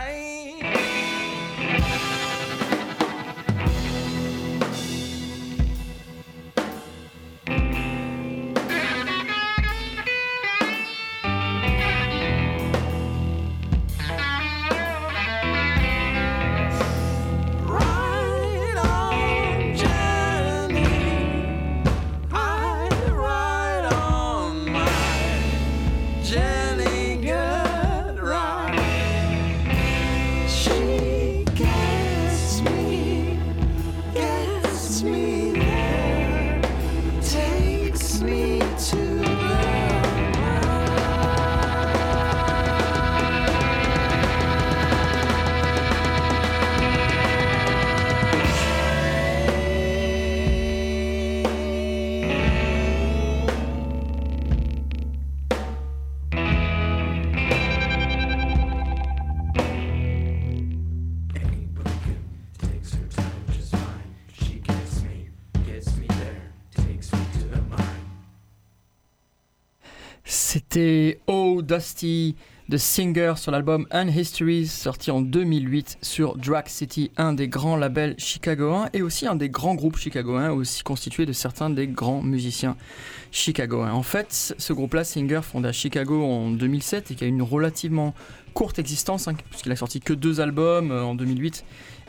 C'était 70.74 71.20
Oh 71.28 71.62
Dusty 71.62 72.34
de 72.68 72.76
Singer 72.78 73.34
sur 73.36 73.52
l'album 73.52 73.86
Unhistories 73.92 74.66
sorti 74.66 75.12
en 75.12 75.20
2008 75.20 75.98
sur 76.02 76.36
Drag 76.36 76.66
City, 76.66 77.12
un 77.16 77.32
des 77.32 77.46
grands 77.46 77.76
labels 77.76 78.16
chicagoens 78.18 78.88
et 78.92 79.00
aussi 79.00 79.28
un 79.28 79.36
des 79.36 79.48
grands 79.48 79.76
groupes 79.76 79.96
chicagoens, 79.96 80.50
aussi 80.50 80.82
constitué 80.82 81.26
de 81.26 81.32
certains 81.32 81.70
des 81.70 81.86
grands 81.86 82.22
musiciens 82.22 82.76
chicagoens. 83.30 83.92
En 83.92 84.02
fait, 84.02 84.56
ce 84.58 84.72
groupe-là, 84.72 85.04
Singer, 85.04 85.42
fondé 85.42 85.68
à 85.68 85.72
Chicago 85.72 86.24
en 86.24 86.50
2007 86.50 87.12
et 87.12 87.14
qui 87.14 87.22
a 87.22 87.28
une 87.28 87.42
relativement 87.42 88.12
courte 88.52 88.80
existence, 88.80 89.28
hein, 89.28 89.34
puisqu'il 89.50 89.70
a 89.70 89.76
sorti 89.76 90.00
que 90.00 90.12
deux 90.12 90.40
albums 90.40 90.90
euh, 90.90 91.04
en 91.04 91.14
2008 91.14 91.64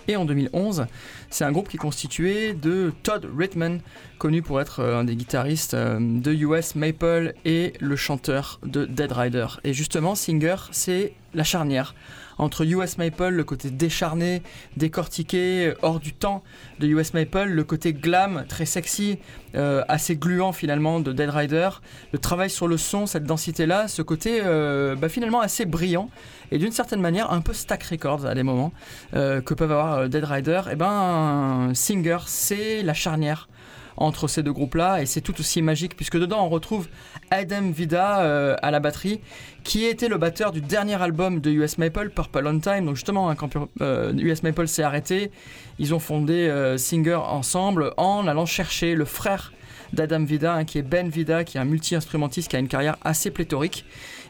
et 0.08 0.16
en 0.16 0.26
2011. 0.26 0.88
C'est 1.30 1.44
un 1.44 1.52
groupe 1.52 1.68
qui 1.68 1.78
est 1.78 1.80
constitué 1.80 2.54
de 2.54 2.94
Todd 3.04 3.28
Ritman, 3.38 3.82
connu 4.18 4.42
pour 4.42 4.62
être 4.62 4.80
euh, 4.80 5.00
un 5.00 5.04
des 5.04 5.16
guitaristes 5.16 5.74
euh, 5.74 6.00
de 6.00 6.34
US 6.34 6.76
Maple 6.76 7.34
et 7.46 7.74
le 7.80 7.96
chanteur 7.96 8.60
de 8.66 8.86
Dead 8.86 9.12
Rider. 9.12 9.48
Et 9.64 9.74
justement, 9.74 10.16
Singer, 10.16 10.56
c'est 10.72 11.14
la 11.34 11.44
charnière 11.44 11.96
entre 12.38 12.66
US 12.66 12.98
Maple, 12.98 13.30
le 13.30 13.44
côté 13.46 13.70
décharné, 13.70 14.42
décortiqué, 14.76 15.74
hors 15.82 16.02
du 16.02 16.12
temps 16.12 16.44
de 16.80 16.88
US 16.88 17.14
Maple, 17.14 17.46
le 17.46 17.64
côté 17.64 17.94
glam, 17.94 18.44
très 18.50 18.66
sexy, 18.66 19.20
euh, 19.56 19.84
assez 19.88 20.18
gluant 20.18 20.52
finalement 20.52 21.00
de 21.00 21.14
Dead 21.14 21.30
Rider, 21.30 21.70
le 22.12 22.20
travail 22.20 22.50
sur 22.50 22.68
le 22.68 22.76
son, 22.76 23.06
cette 23.06 23.24
densité-là, 23.24 23.88
ce 23.88 24.02
côté 24.02 24.42
bah, 24.42 25.08
finalement 25.08 25.40
assez 25.40 25.64
brillant 25.66 26.10
et 26.52 26.58
d'une 26.58 26.72
certaine 26.72 27.02
manière 27.02 27.32
un 27.32 27.42
peu 27.42 27.54
stack 27.54 27.84
records 27.84 28.26
à 28.26 28.36
des 28.36 28.44
moments 28.44 28.72
euh, 29.16 29.42
que 29.42 29.54
peuvent 29.54 29.72
avoir 29.72 29.94
euh, 29.94 30.08
Dead 30.08 30.24
Rider, 30.24 30.62
et 30.68 30.70
eh 30.74 30.76
ben 30.76 31.72
Singer 31.74 32.20
c'est 32.28 32.84
la 32.84 32.94
charnière 32.94 33.50
entre 33.98 34.28
ces 34.28 34.44
deux 34.44 34.52
groupes-là 34.52 35.02
et 35.02 35.06
c'est 35.06 35.22
tout 35.22 35.40
aussi 35.40 35.62
magique 35.62 35.96
puisque 35.96 36.18
dedans 36.18 36.46
on 36.46 36.50
retrouve 36.50 36.88
Adam 37.32 37.70
Vida 37.72 38.20
euh, 38.20 38.58
à 38.62 38.70
la 38.70 38.82
batterie 38.82 39.22
qui 39.64 39.86
était 39.86 40.10
le 40.10 40.18
batteur 40.18 40.52
du 40.52 40.60
dernier 40.60 41.02
album 41.02 41.40
de 41.40 41.50
US 41.50 41.78
Maple, 41.78 42.10
Purple 42.10 42.46
on 42.46 42.60
Time. 42.60 42.86
Donc 42.86 42.96
justement, 42.96 43.30
hein, 43.30 43.36
quand 43.36 43.56
US 43.80 44.44
Maple 44.44 44.68
s'est 44.68 44.84
arrêté, 44.84 45.32
ils 45.80 45.96
ont 45.96 46.00
fondé 46.00 46.76
Singer 46.78 47.16
ensemble 47.16 47.94
en 47.98 48.28
allant 48.28 48.46
chercher 48.46 48.94
le 48.94 49.06
frère 49.06 49.54
d'Adam 49.94 50.24
Vida, 50.24 50.54
hein, 50.54 50.66
qui 50.66 50.78
est 50.78 50.84
Ben 50.84 51.10
Vida, 51.10 51.44
qui 51.44 51.58
est 51.58 51.62
un 51.62 51.66
multi-instrumentiste 51.66 52.50
qui 52.50 52.56
a 52.56 52.60
une 52.60 52.68
carrière 52.68 52.98
assez 53.04 53.32
pléthorique 53.32 53.86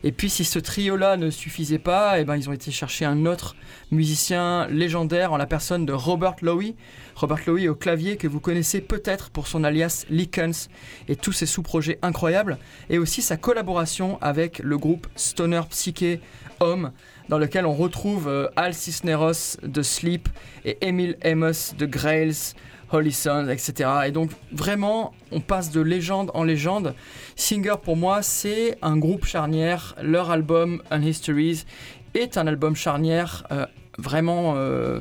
et 0.06 0.12
puis 0.12 0.30
si 0.30 0.46
ce 0.46 0.60
trio-là 0.60 1.18
ne 1.18 1.32
suffisait 1.32 1.80
pas, 1.80 2.20
et 2.20 2.22
eh 2.22 2.26
ben, 2.26 2.36
ils 2.36 2.48
ont 2.48 2.54
été 2.54 2.70
chercher 2.70 3.06
un 3.06 3.26
autre 3.26 3.56
musicien 3.90 4.68
légendaire 4.68 5.34
en 5.34 5.38
la 5.38 5.48
personne 5.48 5.84
de 5.88 5.94
Robert 5.94 6.36
Lowy. 6.44 6.76
Robert 7.16 7.40
Lowy 7.48 7.68
au 7.70 7.74
clavier 7.74 8.16
que 8.16 8.28
vous 8.28 8.40
connaissez 8.40 8.82
peut-être 8.82 9.32
pour 9.32 9.48
son 9.48 9.64
alias 9.64 10.06
Lickens 10.12 10.70
et 11.08 11.16
tous 11.16 11.32
ses 11.32 11.48
sous-projets 11.48 11.98
incroyables. 12.04 12.60
Et 12.92 13.00
aussi 13.00 13.24
sa 13.24 13.36
collaboration 13.36 14.20
avec 14.22 14.60
le 14.60 14.78
groupe 14.78 15.08
Stoner 15.16 15.62
Psyche 15.72 16.20
Homme 16.60 16.92
dans 17.28 17.40
lequel 17.40 17.66
on 17.66 17.74
retrouve 17.74 18.28
euh, 18.28 18.48
Al 18.56 18.76
Cisneros 18.76 19.58
de 19.64 19.82
Sleep 19.82 20.30
et 20.66 20.78
Emile 20.86 21.18
Amos 21.24 21.74
de 21.80 21.88
Grails, 21.88 22.54
Holy 22.92 23.12
Sons, 23.12 23.50
etc. 23.50 23.90
Et 24.08 24.12
donc 24.12 24.32
vraiment, 24.52 25.14
on 25.32 25.40
passe 25.40 25.72
de 25.72 25.82
légende 25.82 26.32
en 26.34 26.44
légende. 26.44 26.94
Singer, 27.36 27.76
pour 27.84 27.98
moi, 27.98 28.22
c'est 28.22 28.78
un 28.82 28.98
groupe 28.98 29.26
charnière. 29.26 29.96
Leur 30.02 30.32
album 30.32 30.82
Unhistories 30.92 31.66
est 32.14 32.38
un 32.38 32.48
album 32.48 32.76
charnière 32.76 33.46
euh, 33.52 33.66
vraiment, 33.98 34.54
euh, 34.56 35.00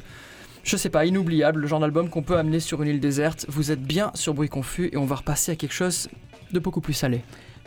je 0.62 0.76
sais 0.76 0.90
pas, 0.90 1.04
inoubliable. 1.04 1.60
Le 1.60 1.66
genre 1.66 1.80
d'album 1.80 2.08
qu'on 2.08 2.22
peut 2.22 2.36
amener 2.36 2.60
sur 2.60 2.82
une 2.82 2.88
île 2.88 3.00
déserte. 3.00 3.46
Vous 3.48 3.70
êtes 3.70 3.82
bien 3.82 4.10
sur 4.14 4.34
Bruit 4.34 4.48
Confus 4.48 4.90
et 4.92 4.96
on 4.96 5.04
va 5.04 5.16
repasser 5.16 5.52
à 5.52 5.56
quelque 5.56 5.74
chose 5.74 6.08
de 6.52 6.58
beaucoup 6.58 6.80
plus 6.80 6.94
salé. 6.94 7.22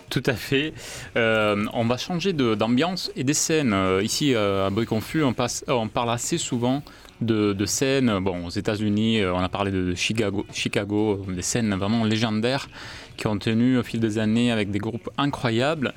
Tout 0.10 0.23
à 0.25 0.34
fait. 0.34 0.73
Euh, 1.17 1.65
on 1.73 1.84
va 1.86 1.97
changer 1.97 2.32
d'ambiance 2.32 3.12
et 3.17 3.25
des 3.25 3.34
scènes. 3.34 3.75
ici, 4.01 4.34
à 4.36 4.69
Bruit 4.69 4.86
Confus, 4.86 5.21
on, 5.23 5.34
passe, 5.34 5.65
on 5.67 5.89
parle 5.89 6.12
assez 6.12 6.38
souvent 6.38 6.82
de, 7.21 7.65
scènes. 7.65 8.19
Bon, 8.19 8.45
aux 8.45 8.49
États-Unis, 8.49 9.21
euh, 9.21 9.34
on 9.34 9.39
a 9.39 9.49
parlé 9.49 9.71
de 9.71 9.95
Chicago, 9.95 10.45
Chicago, 10.51 11.25
des 11.27 11.41
scènes 11.41 11.73
vraiment 11.75 12.03
légendaires 12.03 12.67
qui 13.15 13.27
ont 13.27 13.38
tenu 13.38 13.80
au 13.80 13.84
fil 13.84 13.99
des 13.99 14.19
années 14.19 14.51
avec 14.51 14.69
des 14.69 14.80
groupes 14.80 15.10
incroyables. 15.17 15.93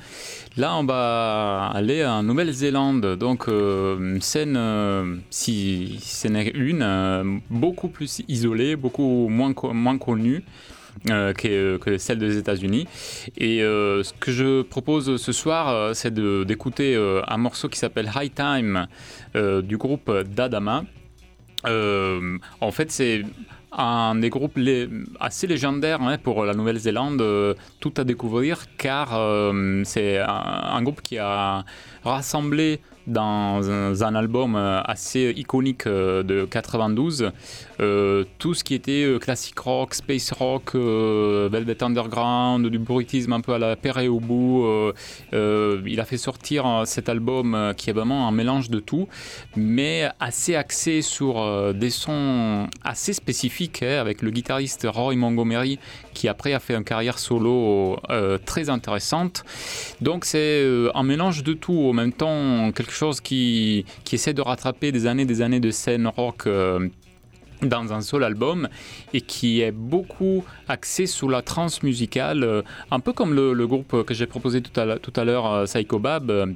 Là, 0.57 0.75
on 0.77 0.85
va 0.85 1.71
aller 1.75 2.05
en 2.05 2.23
Nouvelle-Zélande, 2.23 3.17
donc 3.17 3.49
euh, 3.49 3.99
une 3.99 4.23
scène, 4.23 4.57
euh, 4.57 5.17
si, 5.29 5.99
ce 6.03 6.29
n'est 6.29 6.49
une, 6.49 7.41
beaucoup 7.51 7.89
plus 7.89 8.23
isolée, 8.29 8.77
beaucoup 8.77 9.29
moins, 9.29 9.53
moins 9.73 9.99
connue. 9.99 10.43
que, 11.07 11.77
que, 11.77 11.99
celle 11.99 12.19
des 12.19 12.37
États-Unis. 12.37 12.87
Et 13.39 13.61
ce 13.61 14.13
que 14.19 14.33
je 14.33 14.63
propose 14.63 15.17
ce 15.19 15.33
soir, 15.33 15.95
c'est 15.95 16.13
d'écouter 16.13 16.97
un 17.29 17.37
morceau 17.37 17.69
qui 17.69 17.79
s'appelle 17.79 18.11
High 18.15 18.35
Time 18.35 18.89
du 19.35 19.77
groupe 19.77 20.11
Dadama. 20.35 20.85
Euh, 21.67 22.39
en 22.61 22.71
fait, 22.71 22.91
c'est 22.91 23.23
un 23.73 24.17
des 24.17 24.31
groupes 24.31 24.59
assez 25.21 25.47
légendaires 25.47 26.03
hein, 26.03 26.19
pour 26.19 26.45
la 26.45 26.55
Nouvelle-Zélande, 26.55 27.21
euh, 27.21 27.55
tout 27.81 27.93
à 27.97 28.05
découvrir, 28.05 28.65
car 28.77 29.17
euh, 29.17 29.83
c'est 29.85 30.19
un, 30.19 30.83
groupe 30.83 31.03
qui 31.03 31.19
a 31.19 31.65
rassemblé 32.05 32.81
dans 33.07 33.71
un, 33.71 34.15
album 34.15 34.57
euh, 34.57 34.81
assez 34.83 35.33
iconique 35.37 35.87
de 35.87 36.45
92. 36.45 37.31
Euh, 37.81 38.25
tout 38.39 38.55
ce 38.55 38.65
qui 38.65 38.75
était 38.75 39.07
classique 39.21 39.59
rock, 39.59 39.95
space 39.95 40.33
rock, 40.33 40.75
Velvet 40.75 41.83
Underground, 41.83 42.67
du 42.67 42.79
bruitisme 42.79 43.33
un 43.33 43.41
peu 43.41 43.53
à 43.53 43.59
la 43.59 43.77
Perret 43.77 44.09
au 44.09 44.21
bout. 44.21 44.67
il 45.33 46.01
a 46.01 46.05
fait 46.05 46.19
sortir 46.19 46.83
cet 46.85 47.09
album 47.09 47.75
qui 47.77 47.91
est 47.91 47.93
vraiment 47.93 48.29
un 48.29 48.33
mélange 48.33 48.71
de 48.71 48.81
tout, 48.81 49.09
mais 49.57 50.09
assez 50.21 50.55
axé 50.55 51.03
sur 51.03 51.75
des 51.75 51.91
sons 51.91 52.69
assez 52.85 53.13
spécifiques, 53.13 53.83
hein, 53.83 53.99
avec 54.01 54.23
le 54.23 54.31
guitariste 54.31 54.87
Roy 54.91 55.17
Montgomery 55.17 55.79
qui 56.15 56.29
après 56.29 56.53
a 56.53 56.61
fait 56.61 56.75
une 56.75 56.85
carrière 56.85 57.19
solo 57.19 57.99
très 58.45 58.69
intéressante. 58.69 59.45
Donc 60.01 60.25
c'est 60.25 60.67
un 60.95 61.03
mélange 61.03 61.43
de 61.43 61.53
tout, 61.53 61.89
en 61.89 61.93
même 61.93 62.13
temps 62.13 62.73
quelque 62.73 62.93
chose 62.93 63.21
qui, 63.21 63.85
qui 64.05 64.15
essaie 64.15 64.35
de 64.35 64.43
rattraper 64.43 64.93
des 64.93 65.07
années 65.07 65.25
des 65.25 65.43
années 65.43 65.61
de 65.61 65.71
scène 65.71 66.07
rock 66.07 66.47
euh, 66.47 66.89
dans 67.63 67.93
un 67.93 68.01
seul 68.01 68.25
album 68.25 68.69
et 69.13 69.21
qui 69.21 69.61
est 69.61 69.73
beaucoup 69.73 70.45
axé 70.69 71.07
sur 71.07 71.29
la 71.29 71.43
trance 71.43 71.83
musicale, 71.83 72.45
euh, 72.45 72.63
un 72.91 73.01
peu 73.01 73.13
comme 73.13 73.35
le, 73.35 73.67
groupe 73.67 74.05
que 74.05 74.15
j'ai 74.15 74.27
proposé 74.27 74.63
tout 74.63 74.81
à, 74.81 75.25
l'heure, 75.25 75.53
euh, 75.53 75.65
Psycho 75.65 75.99
Bab, 75.99 76.55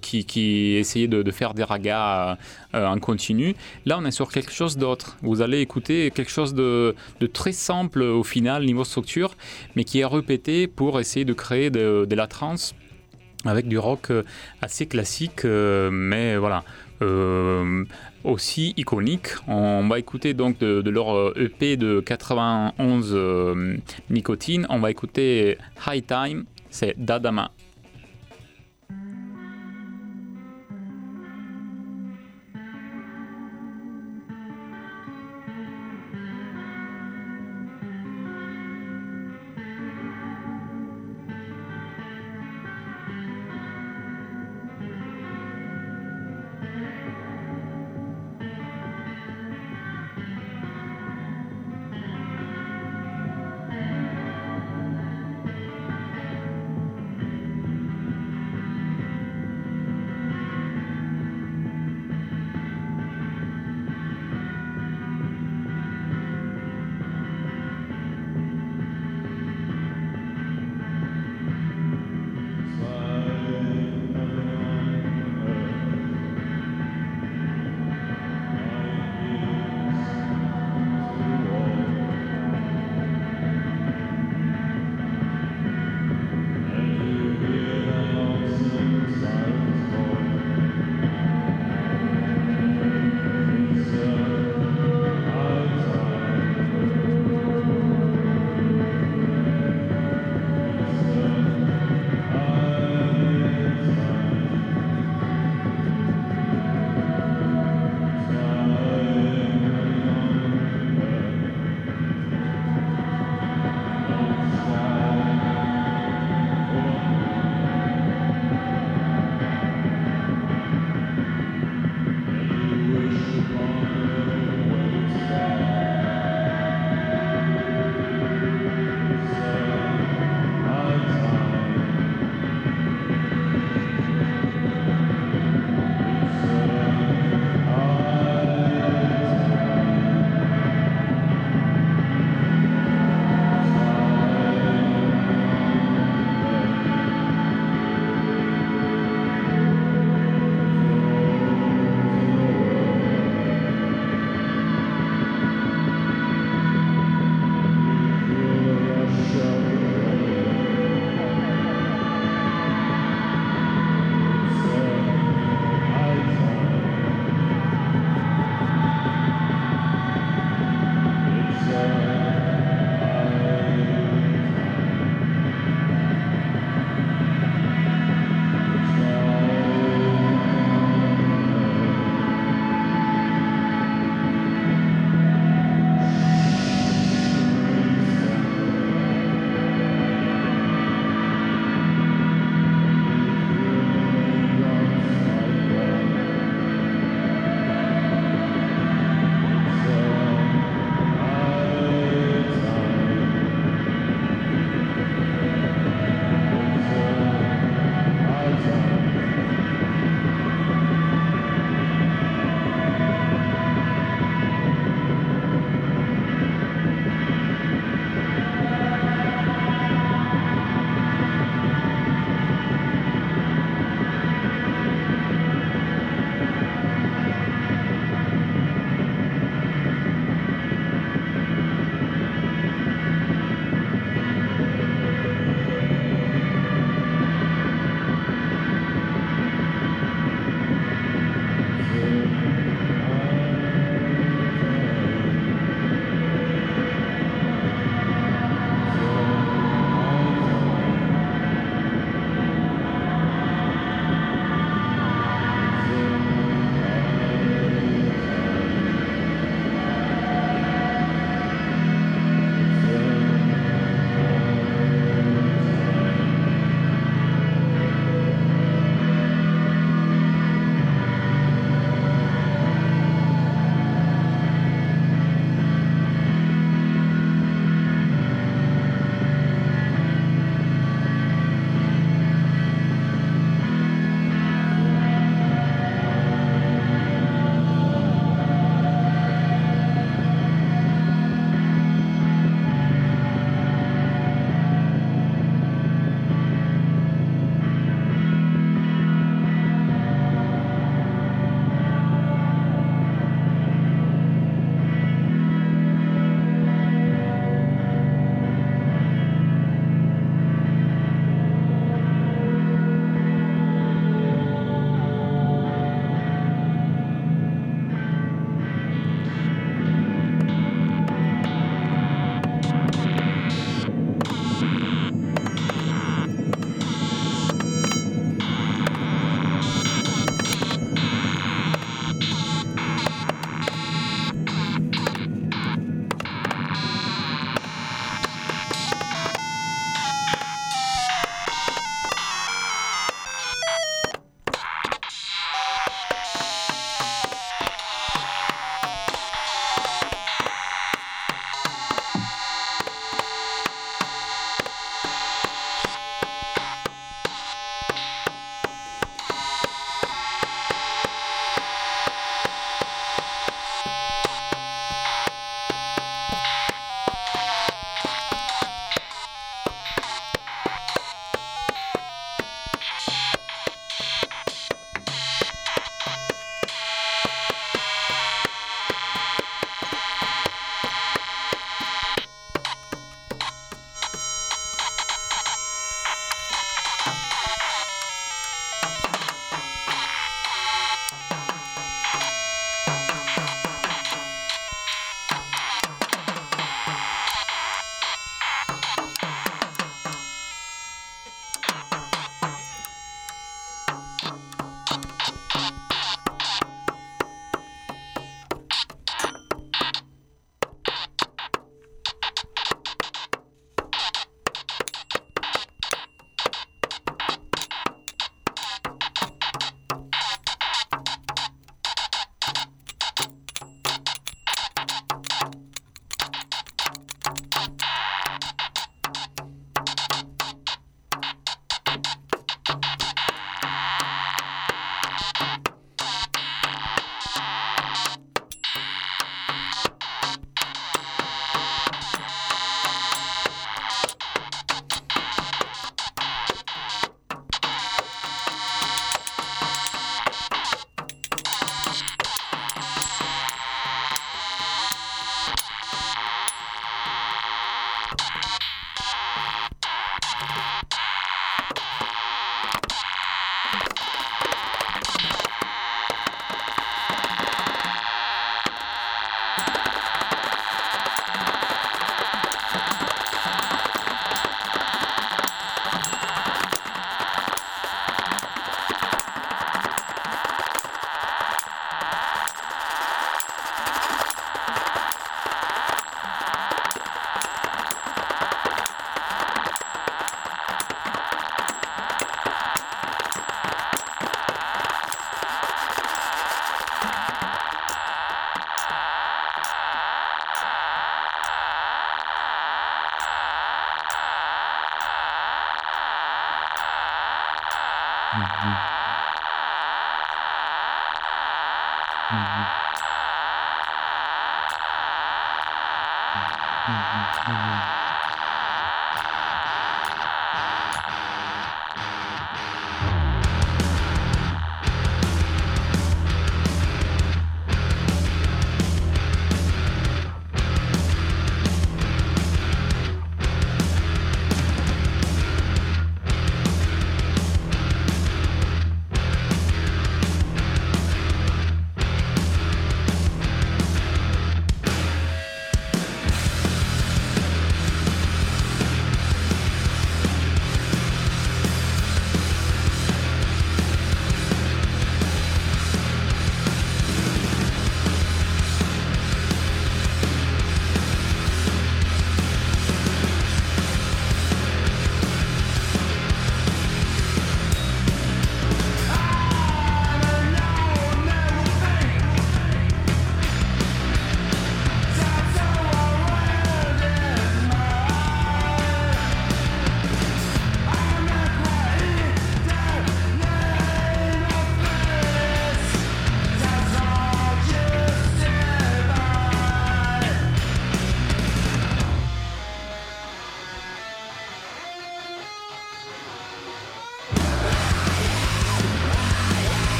qui, 0.00 0.24
qui, 0.24 0.76
essayait 0.76 1.08
de, 1.08 1.30
faire 1.30 1.52
des 1.52 1.62
ragas 1.62 2.38
en 2.72 2.98
continu. 2.98 3.54
Là, 3.84 3.98
on 4.00 4.04
est 4.06 4.10
sur 4.10 4.30
quelque 4.30 4.50
chose 4.50 4.78
d'autre. 4.78 5.18
Vous 5.20 5.42
allez 5.42 5.60
écouter 5.60 6.10
quelque 6.10 6.30
chose 6.30 6.54
de, 6.54 6.94
très 7.34 7.52
simple 7.52 8.02
au 8.02 8.24
final, 8.24 8.64
niveau 8.64 8.84
structure, 8.84 9.34
mais 9.74 9.84
qui 9.84 10.00
est 10.00 10.06
répété 10.06 10.66
pour 10.66 11.00
essayer 11.00 11.26
de 11.26 11.34
créer 11.34 11.68
de, 11.70 12.06
la 12.14 12.26
trance 12.26 12.74
avec 13.44 13.68
du 13.68 13.78
rock 13.78 14.10
euh, 14.10 14.22
assez 14.62 14.86
classique, 14.86 15.44
euh, 15.44 15.90
mais 15.90 16.36
voilà. 16.36 16.64
Euh, 17.02 17.84
aussi 18.26 18.74
iconique. 18.76 19.28
On 19.46 19.86
va 19.88 19.98
écouter 19.98 20.34
donc 20.34 20.58
de, 20.58 20.90
leur 20.90 21.38
EP 21.38 21.76
de 21.76 22.00
91 22.00 23.16
Nicotine. 24.10 24.66
On 24.68 24.78
va 24.80 24.90
écouter 24.90 25.58
High 25.86 26.06
Time, 26.06 26.44
c'est 26.70 26.94
Dadama. 26.98 27.50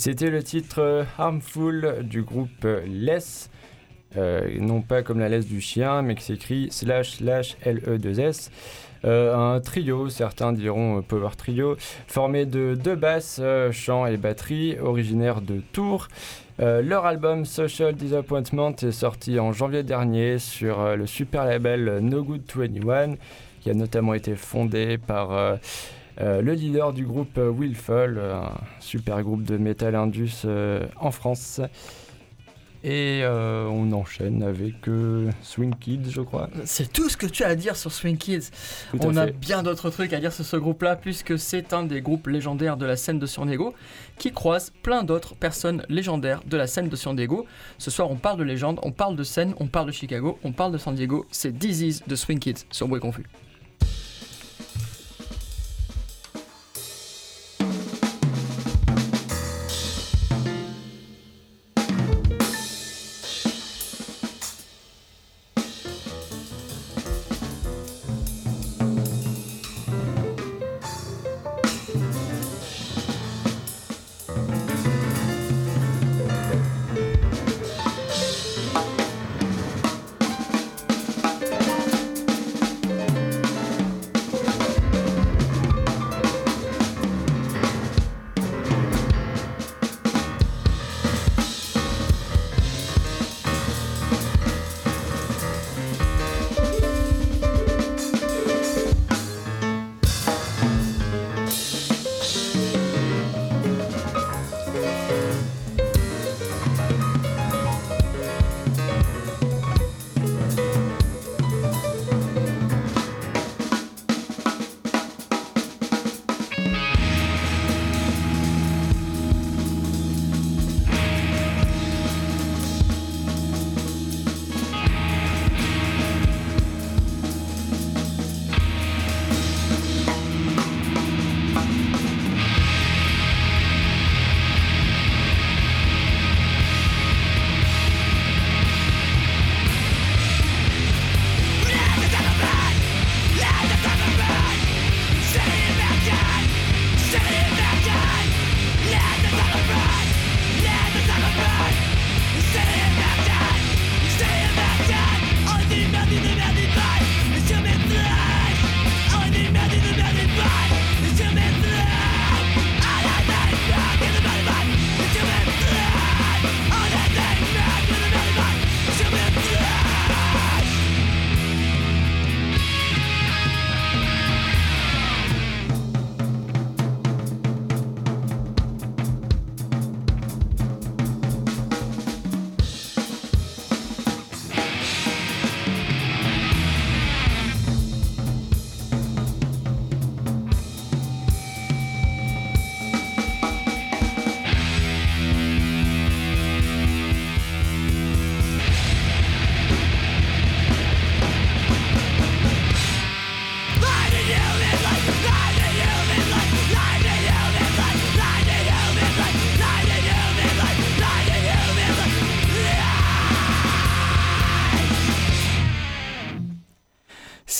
C'était 0.00 0.30
le 0.30 0.42
titre 0.42 0.78
euh, 0.78 1.04
Harmful 1.18 1.98
du 2.04 2.22
groupe 2.22 2.64
euh, 2.64 2.80
Less. 2.86 3.50
Euh, 4.16 4.48
non 4.58 4.80
pas 4.80 5.02
comme 5.02 5.18
la 5.18 5.28
laisse 5.28 5.46
du 5.46 5.60
chien, 5.60 6.00
mais 6.00 6.14
qui 6.14 6.24
s'écrit 6.24 6.68
slash 6.70 7.18
slash 7.18 7.58
L-E-2-S. 7.62 8.50
Euh, 9.04 9.36
un 9.36 9.60
trio, 9.60 10.08
certains 10.08 10.54
diront 10.54 11.02
power 11.02 11.36
trio, 11.36 11.76
formé 12.06 12.46
de 12.46 12.78
deux 12.82 12.96
basses, 12.96 13.42
chant 13.72 14.06
et 14.06 14.16
batterie, 14.16 14.78
originaire 14.78 15.42
de 15.42 15.60
Tours. 15.72 16.08
Leur 16.58 17.04
album 17.04 17.44
Social 17.44 17.94
Disappointment 17.94 18.74
est 18.82 18.92
sorti 18.92 19.38
en 19.38 19.52
janvier 19.52 19.82
dernier 19.82 20.38
sur 20.38 20.96
le 20.96 21.06
super 21.06 21.44
label 21.44 21.98
No 22.00 22.22
Good 22.22 22.46
to 22.46 22.62
Anyone, 22.62 23.16
qui 23.60 23.70
a 23.70 23.74
notamment 23.74 24.14
été 24.14 24.34
fondé 24.34 24.98
par 24.98 25.58
euh, 26.20 26.38
euh, 26.38 26.42
le 26.42 26.52
leader 26.52 26.92
du 26.92 27.04
groupe 27.04 27.38
euh, 27.38 27.48
Will 27.48 27.74
Fall, 27.74 28.18
un 28.18 28.52
super 28.78 29.22
groupe 29.22 29.42
de 29.42 29.56
metal 29.56 29.94
indus 29.94 30.42
euh, 30.44 30.86
en 30.96 31.10
France. 31.10 31.60
Et 32.82 33.20
euh, 33.22 33.66
on 33.66 33.92
enchaîne 33.92 34.42
avec 34.42 34.88
euh, 34.88 35.30
Swing 35.42 35.74
Kids, 35.78 36.10
je 36.10 36.22
crois. 36.22 36.48
C'est 36.64 36.90
tout 36.90 37.10
ce 37.10 37.16
que 37.18 37.26
tu 37.26 37.44
as 37.44 37.48
à 37.48 37.54
dire 37.54 37.76
sur 37.76 37.92
Swing 37.92 38.16
Kids. 38.16 38.44
On 39.00 39.18
a 39.18 39.26
bien 39.26 39.62
d'autres 39.62 39.90
trucs 39.90 40.14
à 40.14 40.18
dire 40.18 40.32
sur 40.32 40.46
ce 40.46 40.56
groupe-là, 40.56 40.96
puisque 40.96 41.38
c'est 41.38 41.74
un 41.74 41.82
des 41.82 42.00
groupes 42.00 42.26
légendaires 42.26 42.78
de 42.78 42.86
la 42.86 42.96
scène 42.96 43.18
de 43.18 43.26
San 43.26 43.46
Diego, 43.46 43.74
qui 44.16 44.32
croise 44.32 44.72
plein 44.82 45.02
d'autres 45.02 45.34
personnes 45.34 45.84
légendaires 45.90 46.40
de 46.46 46.56
la 46.56 46.66
scène 46.66 46.88
de 46.88 46.96
San 46.96 47.14
Diego. 47.14 47.44
Ce 47.76 47.90
soir, 47.90 48.10
on 48.10 48.16
parle 48.16 48.38
de 48.38 48.44
légende, 48.44 48.80
on 48.82 48.92
parle 48.92 49.14
de 49.14 49.24
scène, 49.24 49.52
on 49.60 49.66
parle 49.66 49.88
de 49.88 49.92
Chicago, 49.92 50.38
on 50.42 50.52
parle 50.52 50.72
de 50.72 50.78
San 50.78 50.94
Diego. 50.94 51.26
C'est 51.30 51.52
Disease 51.52 52.02
de 52.06 52.16
Swing 52.16 52.38
Kids 52.38 52.64
sur 52.70 52.88
Bruit 52.88 53.00
Confus. 53.02 53.26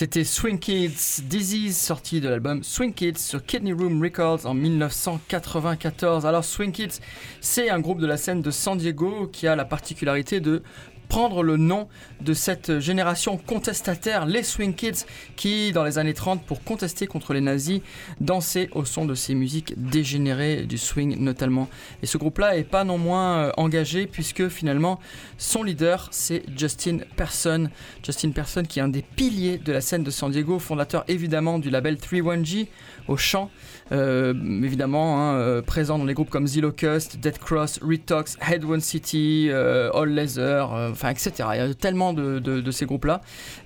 C'était 0.00 0.24
Swing 0.24 0.58
Kids 0.58 1.24
Disease, 1.24 1.76
sorti 1.76 2.22
de 2.22 2.30
l'album 2.30 2.64
Swing 2.64 2.94
Kids 2.94 3.18
sur 3.18 3.44
Kidney 3.44 3.74
Room 3.74 4.02
Records 4.02 4.46
en 4.46 4.54
1994. 4.54 6.24
Alors 6.24 6.42
Swing 6.42 6.72
Kids, 6.72 7.00
c'est 7.42 7.68
un 7.68 7.80
groupe 7.80 8.00
de 8.00 8.06
la 8.06 8.16
scène 8.16 8.40
de 8.40 8.50
San 8.50 8.78
Diego 8.78 9.28
qui 9.30 9.46
a 9.46 9.54
la 9.54 9.66
particularité 9.66 10.40
de 10.40 10.62
prendre 11.10 11.42
le 11.42 11.56
nom 11.56 11.88
de 12.20 12.32
cette 12.32 12.78
génération 12.78 13.36
contestataire, 13.36 14.26
les 14.26 14.44
Swing 14.44 14.74
Kids, 14.74 15.04
qui 15.34 15.72
dans 15.72 15.82
les 15.82 15.98
années 15.98 16.14
30, 16.14 16.42
pour 16.44 16.62
contester 16.62 17.08
contre 17.08 17.34
les 17.34 17.40
nazis, 17.40 17.80
dansaient 18.20 18.68
au 18.72 18.84
son 18.84 19.04
de 19.04 19.16
ces 19.16 19.34
musiques 19.34 19.74
dégénérées, 19.76 20.62
du 20.62 20.78
swing 20.78 21.18
notamment. 21.18 21.68
Et 22.02 22.06
ce 22.06 22.16
groupe-là 22.16 22.56
est 22.56 22.64
pas 22.64 22.84
non 22.84 22.96
moins 22.96 23.38
euh, 23.38 23.52
engagé 23.56 24.06
puisque 24.06 24.48
finalement 24.48 25.00
son 25.36 25.64
leader 25.64 26.08
c'est 26.12 26.44
Justin 26.56 26.98
Person. 27.16 27.70
Justin 28.04 28.30
Person 28.30 28.62
qui 28.62 28.78
est 28.78 28.82
un 28.82 28.88
des 28.88 29.02
piliers 29.02 29.58
de 29.58 29.72
la 29.72 29.80
scène 29.80 30.04
de 30.04 30.10
San 30.12 30.30
Diego, 30.30 30.60
fondateur 30.60 31.04
évidemment 31.08 31.58
du 31.58 31.70
label 31.70 31.96
31G 31.96 32.68
au 33.08 33.16
chant, 33.16 33.50
euh, 33.92 34.34
évidemment 34.62 35.20
hein, 35.20 35.34
euh, 35.34 35.62
présent 35.62 35.98
dans 35.98 36.04
les 36.04 36.14
groupes 36.14 36.30
comme 36.30 36.46
Zilocust, 36.46 37.18
Dead 37.18 37.38
Cross, 37.38 37.80
Retox, 37.82 38.36
Head 38.48 38.64
One 38.64 38.80
City, 38.80 39.48
euh, 39.50 39.90
All 39.92 40.10
Laser, 40.10 40.70
enfin 40.70 41.10
etc. 41.10 41.32
Il 41.54 41.56
y 41.56 41.60
a 41.60 41.74
tellement 41.74 42.12
de, 42.12 42.70
ces 42.70 42.86
groupes-là. 42.86 43.20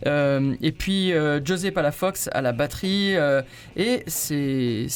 Et 0.07 0.72
puis 0.72 1.12
José 1.45 1.70
Palafox 1.70 2.29
à 2.33 2.41
la 2.41 2.53
batterie 2.53 3.14
et 3.77 4.03
ces, 4.07 4.89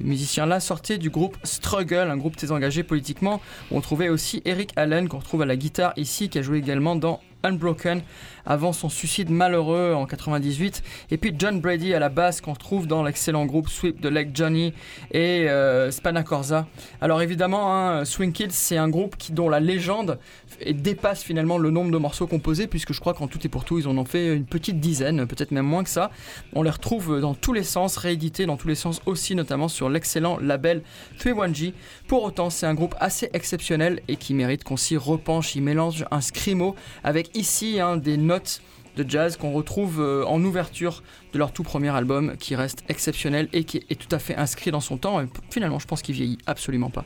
musiciens-là 0.00 0.60
sortaient 0.60 0.98
du 0.98 1.10
groupe 1.10 1.36
Struggle, 1.42 2.08
un 2.10 2.16
groupe 2.16 2.36
très 2.36 2.52
engagé 2.52 2.82
politiquement 2.82 3.40
on 3.70 3.80
trouvait 3.80 4.08
aussi 4.08 4.42
Eric 4.44 4.72
Allen 4.76 5.08
qu'on 5.08 5.18
retrouve 5.18 5.42
à 5.42 5.46
la 5.46 5.56
guitare 5.56 5.92
ici 5.96 6.28
qui 6.28 6.38
a 6.38 6.42
joué 6.42 6.58
également 6.58 6.96
dans 6.96 7.20
Unbroken 7.42 8.02
avant 8.46 8.72
son 8.72 8.88
suicide 8.88 9.30
malheureux 9.30 9.92
en 9.94 10.06
98. 10.06 10.82
Et 11.10 11.16
puis 11.16 11.34
John 11.38 11.60
Brady 11.60 11.94
à 11.94 11.98
la 11.98 12.08
basse 12.08 12.40
qu'on 12.40 12.54
trouve 12.54 12.86
dans 12.86 13.02
l'excellent 13.02 13.44
groupe 13.44 13.68
Sweep 13.68 14.00
de 14.00 14.08
Lake 14.08 14.30
Johnny 14.34 14.72
et 15.10 15.48
euh, 15.48 15.90
Spanacorza. 15.90 16.66
Alors 17.00 17.22
évidemment, 17.22 17.74
hein, 17.74 18.04
Swing 18.04 18.32
Kids, 18.32 18.50
c'est 18.50 18.76
un 18.76 18.88
groupe 18.88 19.16
dont 19.30 19.48
la 19.48 19.60
légende 19.60 20.18
dépasse 20.70 21.22
finalement 21.22 21.58
le 21.58 21.70
nombre 21.70 21.90
de 21.90 21.98
morceaux 21.98 22.26
composés, 22.26 22.66
puisque 22.66 22.92
je 22.92 23.00
crois 23.00 23.14
qu'en 23.14 23.26
tout 23.26 23.44
et 23.44 23.48
pour 23.48 23.64
tout, 23.64 23.78
ils 23.78 23.88
en 23.88 23.96
ont 23.98 24.04
fait 24.04 24.34
une 24.34 24.44
petite 24.46 24.80
dizaine, 24.80 25.26
peut-être 25.26 25.50
même 25.50 25.66
moins 25.66 25.84
que 25.84 25.90
ça. 25.90 26.10
On 26.54 26.62
les 26.62 26.70
retrouve 26.70 27.20
dans 27.20 27.34
tous 27.34 27.52
les 27.52 27.62
sens, 27.62 27.96
réédités 27.96 28.46
dans 28.46 28.56
tous 28.56 28.68
les 28.68 28.74
sens 28.74 29.00
aussi, 29.06 29.34
notamment 29.34 29.68
sur 29.68 29.88
l'excellent 29.88 30.38
label 30.38 30.82
31G. 31.18 31.72
Pour 32.08 32.22
autant, 32.22 32.50
c'est 32.50 32.66
un 32.66 32.74
groupe 32.74 32.94
assez 33.00 33.28
exceptionnel 33.32 34.00
et 34.08 34.16
qui 34.16 34.34
mérite 34.34 34.64
qu'on 34.64 34.76
s'y 34.76 34.96
repenche. 34.96 35.56
Il 35.56 35.62
mélange 35.62 36.04
un 36.10 36.20
scrimo 36.20 36.74
avec 37.04 37.36
ici 37.36 37.80
hein, 37.80 37.96
des 37.96 38.16
notes 38.16 38.35
de 38.96 39.08
jazz 39.08 39.36
qu'on 39.36 39.52
retrouve 39.52 40.00
euh, 40.00 40.24
en 40.24 40.42
ouverture 40.42 41.02
de 41.32 41.38
leur 41.38 41.52
tout 41.52 41.62
premier 41.62 41.88
album 41.88 42.36
qui 42.38 42.54
reste 42.54 42.84
exceptionnel 42.88 43.48
et 43.52 43.64
qui 43.64 43.78
est 43.88 44.00
tout 44.00 44.14
à 44.14 44.18
fait 44.18 44.36
inscrit 44.36 44.70
dans 44.70 44.80
son 44.80 44.96
temps. 44.96 45.20
Finalement, 45.50 45.78
je 45.78 45.86
pense 45.86 46.02
qu'il 46.02 46.14
vieillit 46.14 46.38
absolument 46.46 46.90
pas. 46.90 47.04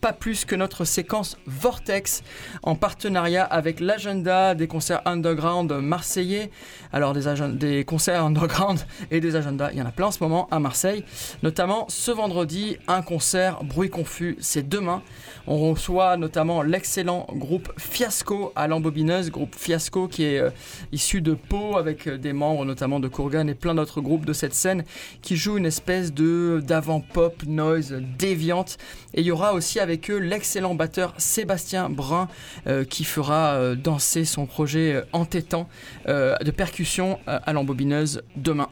Pas 0.00 0.12
plus 0.12 0.44
que 0.44 0.54
notre 0.54 0.84
séquence 0.84 1.38
Vortex 1.46 2.22
en 2.62 2.74
partenariat 2.74 3.44
avec 3.44 3.80
l'agenda 3.80 4.54
des 4.54 4.66
concerts 4.66 5.02
underground 5.06 5.72
marseillais. 5.72 6.50
Alors 6.92 7.12
des, 7.12 7.24
des 7.54 7.84
concerts 7.84 8.24
underground 8.24 8.80
et 9.10 9.20
des 9.20 9.36
agendas, 9.36 9.70
il 9.72 9.78
y 9.78 9.82
en 9.82 9.86
a 9.86 9.92
plein 9.92 10.06
en 10.06 10.10
ce 10.10 10.22
moment 10.22 10.48
à 10.50 10.58
Marseille. 10.58 11.04
Notamment 11.42 11.86
ce 11.88 12.10
vendredi, 12.10 12.76
un 12.86 13.02
concert 13.02 13.62
bruit 13.64 13.90
confus, 13.90 14.36
c'est 14.40 14.68
demain. 14.68 15.02
On 15.46 15.70
reçoit 15.70 16.16
notamment 16.16 16.62
l'excellent 16.62 17.26
groupe 17.32 17.72
Fiasco 17.78 18.52
à 18.54 18.68
l'embobineuse, 18.68 19.30
groupe 19.30 19.54
Fiasco 19.54 20.06
qui 20.06 20.24
est 20.24 20.38
euh, 20.38 20.50
issu 20.92 21.22
de 21.22 21.32
Pau 21.34 21.76
avec 21.76 22.06
euh, 22.06 22.18
des 22.18 22.32
membres 22.32 22.64
notamment 22.64 23.00
de 23.00 23.08
Kourgan 23.08 23.47
et 23.48 23.54
plein 23.54 23.74
d'autres 23.74 24.00
groupes 24.00 24.24
de 24.24 24.32
cette 24.32 24.54
scène 24.54 24.84
qui 25.22 25.36
jouent 25.36 25.58
une 25.58 25.66
espèce 25.66 26.12
de 26.12 26.62
d'avant-pop 26.64 27.42
noise 27.46 28.00
déviante. 28.18 28.78
Et 29.14 29.20
il 29.20 29.26
y 29.26 29.30
aura 29.30 29.54
aussi 29.54 29.80
avec 29.80 30.10
eux 30.10 30.18
l'excellent 30.18 30.74
batteur 30.74 31.14
Sébastien 31.18 31.88
Brun 31.88 32.28
euh, 32.66 32.84
qui 32.84 33.04
fera 33.04 33.54
euh, 33.54 33.74
danser 33.74 34.24
son 34.24 34.46
projet 34.46 34.94
euh, 34.94 35.02
entêtant 35.12 35.68
de 36.06 36.50
percussion 36.50 37.18
à 37.26 37.52
l'embobineuse 37.52 38.22
demain. 38.36 38.68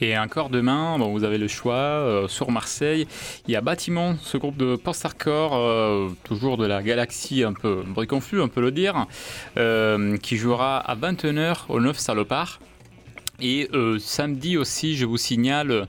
Et 0.00 0.16
encore 0.18 0.48
demain, 0.50 0.98
bon, 0.98 1.12
vous 1.12 1.24
avez 1.24 1.38
le 1.38 1.48
choix 1.48 2.24
sur 2.28 2.50
Marseille. 2.50 3.06
Il 3.46 3.52
y 3.52 3.56
a 3.56 3.60
Bâtiment, 3.60 4.16
ce 4.22 4.36
groupe 4.36 4.56
de 4.56 4.76
post-hardcore, 4.76 6.10
toujours 6.24 6.56
de 6.56 6.66
la 6.66 6.82
galaxie 6.82 7.42
un 7.42 7.52
peu 7.52 7.82
bruit 7.86 8.08
on 8.12 8.48
peut 8.48 8.60
le 8.60 8.70
dire, 8.70 9.06
qui 10.22 10.36
jouera 10.36 10.78
à 10.78 10.96
21h 10.96 11.66
au 11.68 11.80
9 11.80 11.98
Salopard. 11.98 12.60
Et 13.40 13.68
euh, 13.72 13.98
samedi 13.98 14.56
aussi, 14.56 14.96
je 14.96 15.06
vous 15.06 15.16
signale 15.16 15.86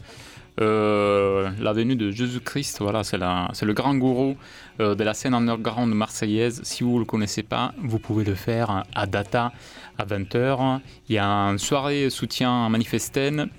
euh, 0.61 1.49
la 1.59 1.73
venue 1.73 1.95
de 1.95 2.11
Jésus-Christ. 2.11 2.79
Voilà, 2.81 3.03
c'est, 3.03 3.17
le 3.17 3.73
grand 3.73 3.95
gourou 3.95 4.35
euh, 4.79 4.95
de 4.95 5.03
la 5.03 5.13
scène 5.13 5.33
underground 5.33 5.93
marseillaise. 5.93 6.61
Si 6.63 6.83
vous 6.83 6.95
ne 6.95 6.99
le 6.99 7.05
connaissez 7.05 7.43
pas, 7.43 7.73
vous 7.81 7.99
pouvez 7.99 8.23
le 8.23 8.35
faire 8.35 8.83
à 8.95 9.05
Data 9.05 9.51
à 9.97 10.05
20h. 10.05 10.79
Il 11.09 11.15
y 11.15 11.19
a 11.19 11.27
une 11.27 11.59
soirée 11.59 12.09
soutien 12.09 12.67
manifestaine 12.69 13.49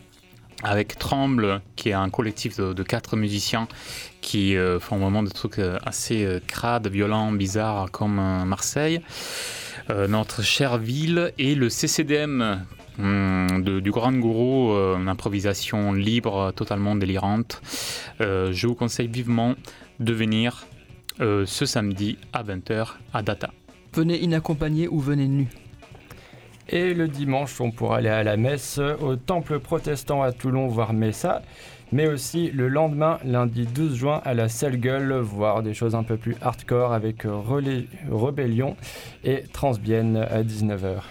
avec 0.62 0.98
Tremble, 0.98 1.60
qui 1.76 1.90
est 1.90 1.92
un 1.92 2.08
collectif 2.08 2.56
de, 2.56 2.82
quatre 2.82 3.14
musiciens 3.14 3.68
qui 4.22 4.56
font 4.80 4.96
vraiment 4.96 5.22
des 5.22 5.30
trucs 5.30 5.60
assez 5.84 6.40
crades, 6.46 6.88
violents, 6.88 7.30
bizarres 7.30 7.90
comme 7.90 8.14
Marseille. 8.46 9.02
notre 9.90 10.42
chère 10.42 10.78
ville 10.78 11.30
et 11.36 11.54
le 11.54 11.68
CCDM 11.68 12.64
Hum, 12.98 13.62
du 13.62 13.90
grand 13.90 14.12
gourou, 14.12 14.72
euh, 14.72 14.96
une 14.96 15.08
improvisation 15.08 15.92
libre, 15.92 16.52
totalement 16.56 16.96
délirante. 16.96 17.60
Euh, 18.20 18.52
je 18.52 18.66
vous 18.66 18.74
conseille 18.74 19.08
vivement 19.08 19.54
de 20.00 20.12
venir 20.12 20.66
euh, 21.20 21.44
ce 21.46 21.66
samedi 21.66 22.16
à 22.32 22.42
20h 22.42 22.94
à 23.12 23.22
Data. 23.22 23.50
Venez 23.92 24.18
inaccompagné 24.18 24.88
ou 24.88 25.00
venez 25.00 25.28
nu. 25.28 25.48
Et 26.68 26.94
le 26.94 27.06
dimanche, 27.06 27.60
on 27.60 27.70
pourra 27.70 27.98
aller 27.98 28.08
à 28.08 28.24
la 28.24 28.36
messe 28.36 28.80
au 29.00 29.14
temple 29.16 29.60
protestant 29.60 30.22
à 30.22 30.32
Toulon 30.32 30.66
voir 30.66 30.92
Messa, 30.92 31.42
mais 31.92 32.08
aussi 32.08 32.50
le 32.50 32.68
lendemain, 32.68 33.18
lundi 33.24 33.66
12 33.66 33.94
juin, 33.94 34.20
à 34.24 34.34
la 34.34 34.48
Salle 34.48 34.78
Gueule, 34.78 35.14
voir 35.14 35.62
des 35.62 35.74
choses 35.74 35.94
un 35.94 36.02
peu 36.02 36.16
plus 36.16 36.34
hardcore 36.40 36.92
avec 36.92 37.22
Relais, 37.22 37.86
Rebellion 38.10 38.76
et 39.22 39.44
Transbienne 39.52 40.16
à 40.16 40.42
19h. 40.42 41.02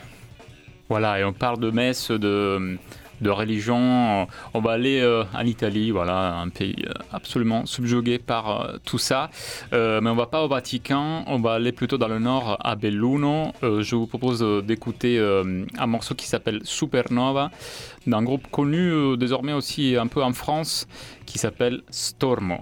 Voilà, 0.89 1.19
et 1.19 1.23
on 1.23 1.33
parle 1.33 1.59
de 1.59 1.71
messe, 1.71 2.11
de, 2.11 2.77
de 3.21 3.29
religion. 3.29 4.27
On 4.53 4.59
va 4.59 4.71
aller 4.71 5.01
euh, 5.01 5.23
en 5.33 5.45
Italie, 5.45 5.91
voilà, 5.91 6.38
un 6.38 6.49
pays 6.49 6.75
euh, 6.86 6.93
absolument 7.11 7.65
subjugué 7.65 8.19
par 8.19 8.61
euh, 8.61 8.77
tout 8.86 8.97
ça. 8.97 9.29
mais 9.71 10.09
on 10.09 10.15
va 10.15 10.27
pas 10.27 10.43
au 10.43 10.47
Vatican, 10.47 11.23
on 11.27 11.39
va 11.39 11.53
aller 11.53 11.71
plutôt 11.71 11.97
dans 11.97 12.07
le 12.07 12.19
nord, 12.19 12.57
à 12.63 12.75
Belluno. 12.75 13.51
je 13.61 13.95
vous 13.95 14.07
propose 14.07 14.45
d'écouter 14.63 15.19
un 15.19 15.88
morceau 15.88 16.15
qui 16.15 16.27
s'appelle 16.27 16.61
Supernova, 16.63 17.51
d'un 18.07 18.23
groupe 18.23 18.47
connu 18.51 19.17
désormais 19.17 19.53
aussi 19.53 19.95
un 19.97 20.07
peu 20.07 20.23
en 20.23 20.33
France, 20.33 20.88
qui 21.25 21.38
s'appelle 21.38 21.81
Stormo. 21.89 22.59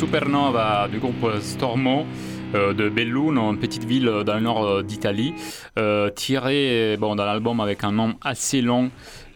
Supernova 0.00 0.88
du 0.90 0.98
groupe 0.98 1.30
Stormo 1.42 2.06
euh, 2.54 2.72
de 2.72 2.88
Belluno, 2.88 3.50
une 3.52 3.58
petite 3.58 3.84
ville 3.84 4.10
dans 4.24 4.34
le 4.34 4.40
nord 4.40 4.64
euh, 4.64 4.82
d'Italie, 4.82 5.34
euh, 5.78 6.08
tiré 6.08 6.96
bon, 6.98 7.14
dans 7.16 7.26
l'album 7.26 7.60
avec 7.60 7.84
un 7.84 7.92
nom 7.92 8.14
assez 8.22 8.62
long 8.62 8.90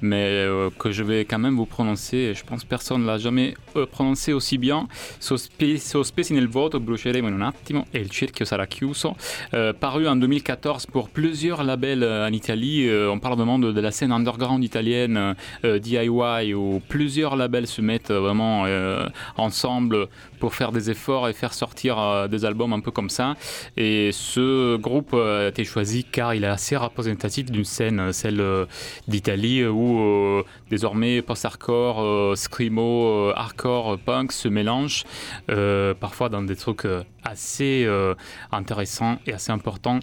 mais 0.05 0.29
euh, 0.29 0.71
que 0.79 0.93
je 0.93 1.03
vais 1.03 1.25
quand 1.25 1.39
même 1.39 1.57
vous 1.57 1.67
prononcer. 1.67 2.35
Je 2.35 2.45
pense 2.45 2.63
que 2.63 2.69
personne 2.69 3.03
ne 3.03 3.07
l'a 3.07 3.17
jamais 3.17 3.55
euh, 3.77 3.87
prononcé 3.87 4.33
aussi 4.33 4.59
bien. 4.59 4.87
Sospe- 5.21 5.79
Sospesi 5.79 6.35
nel 6.35 6.47
voto, 6.47 6.79
bruceremo 6.79 7.29
in 7.29 7.41
un 7.41 7.49
attimo 7.49 7.87
e 7.91 7.99
il 8.01 8.13
cerchio 8.13 8.45
sarà 8.45 8.67
chiuso. 8.67 9.17
Paru 9.81 10.07
en 10.07 10.17
2014 10.17 10.87
pour 10.87 11.09
plusieurs 11.09 11.65
labels 11.65 12.05
en 12.05 12.33
Italie. 12.33 12.89
On 13.09 13.19
parle 13.19 13.37
vraiment 13.37 13.59
de, 13.59 13.81
la 13.81 13.91
scène 13.91 14.13
underground 14.13 14.63
italienne, 14.63 15.35
DIY, 15.63 16.55
où 16.55 16.83
plusieurs 16.87 17.37
labels 17.37 17.67
se 17.67 17.81
mettent 17.81 18.11
vraiment 18.11 18.67
ensemble 19.37 20.09
pour 20.39 20.55
faire 20.55 20.73
des 20.73 20.91
efforts 20.91 21.29
et 21.29 21.33
faire 21.33 21.55
sortir 21.55 21.99
euh, 21.99 22.29
des 22.29 22.45
albums 22.45 22.73
un 22.73 22.81
peu 22.81 22.91
comme 22.91 23.11
ça. 23.11 23.35
Et 23.77 24.11
ce 24.13 24.77
groupe 24.77 25.13
euh, 25.15 25.47
a 25.47 25.49
été 25.49 25.65
choisi 25.65 26.05
car 26.05 26.35
il 26.35 26.45
est 26.45 26.49
assez 26.49 26.77
représentatif 26.77 27.51
d'une 27.51 27.65
scène, 27.65 28.01
euh, 28.01 28.13
celle 28.13 28.43
d'Italie, 29.09 29.65
où 29.67 30.43
désormais 30.71 31.23
post-hardcore, 31.23 32.37
screamo, 32.37 33.07
euh, 33.07 33.33
hardcore, 33.37 33.99
punk 33.99 34.33
se 34.33 34.49
mélangent, 34.49 35.05
parfois 36.01 36.29
dans 36.29 36.43
des 36.43 36.57
trucs 36.57 36.87
assez 37.23 37.89
intéressants 38.53 39.19
et 39.27 39.33
assez 39.33 39.53
importants, 39.53 40.01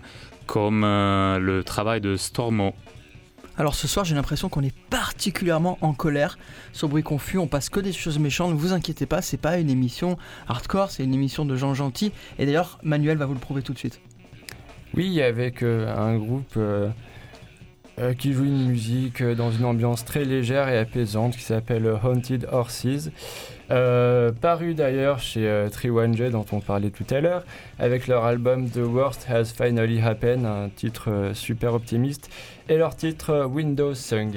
comme 0.47 0.81
le 0.81 1.61
travail 1.63 2.01
de 2.01 2.15
Stormo. 2.15 2.73
Alors 3.57 3.75
ce 3.75 3.87
soir, 3.87 4.05
j'ai 4.05 4.15
l'impression 4.15 4.49
qu'on 4.49 4.63
est 4.63 4.75
particulièrement 4.89 5.77
en 5.81 5.93
colère 5.93 6.37
sur 6.71 6.87
Bruit 6.87 7.03
Confus. 7.03 7.37
On 7.37 7.47
passe 7.47 7.69
que 7.69 7.79
des 7.79 7.91
choses 7.91 8.17
méchantes. 8.17 8.51
Ne 8.51 8.57
vous 8.57 8.73
inquiétez 8.73 9.05
pas, 9.05 9.21
c'est 9.21 9.37
pas 9.37 9.57
une 9.57 9.69
émission 9.69 10.17
hardcore, 10.47 10.89
c'est 10.89 11.03
une 11.03 11.13
émission 11.13 11.45
de 11.45 11.55
gens 11.55 11.73
gentils. 11.73 12.11
Et 12.39 12.45
d'ailleurs, 12.45 12.79
Manuel 12.81 13.17
va 13.17 13.25
vous 13.25 13.33
le 13.33 13.39
prouver 13.39 13.61
tout 13.61 13.73
de 13.73 13.77
suite. 13.77 13.99
Oui, 14.93 15.21
avec 15.21 15.63
euh, 15.63 15.93
un 15.95 16.17
groupe 16.17 16.53
euh, 16.57 16.89
euh, 17.99 18.13
qui 18.13 18.33
joue 18.33 18.45
une 18.45 18.67
musique 18.67 19.21
dans 19.23 19.51
une 19.51 19.65
ambiance 19.65 20.05
très 20.05 20.25
légère 20.25 20.67
et 20.69 20.77
apaisante 20.77 21.35
qui 21.35 21.43
s'appelle 21.43 21.87
Haunted 22.03 22.47
Horses. 22.51 23.09
Euh, 23.71 24.31
paru 24.33 24.73
d'ailleurs 24.73 25.19
chez 25.19 25.47
euh, 25.47 25.69
3 25.69 26.29
dont 26.29 26.45
on 26.51 26.59
parlait 26.59 26.89
tout 26.89 27.05
à 27.09 27.21
l'heure, 27.21 27.45
avec 27.79 28.07
leur 28.07 28.25
album 28.25 28.69
The 28.69 28.79
Worst 28.79 29.27
Has 29.29 29.45
Finally 29.45 30.01
Happened, 30.01 30.45
un 30.45 30.69
titre 30.69 31.09
euh, 31.09 31.33
super 31.33 31.73
optimiste, 31.73 32.29
et 32.67 32.75
leur 32.75 32.97
titre 32.97 33.29
euh, 33.29 33.45
Windows 33.45 33.95
Song. 33.95 34.33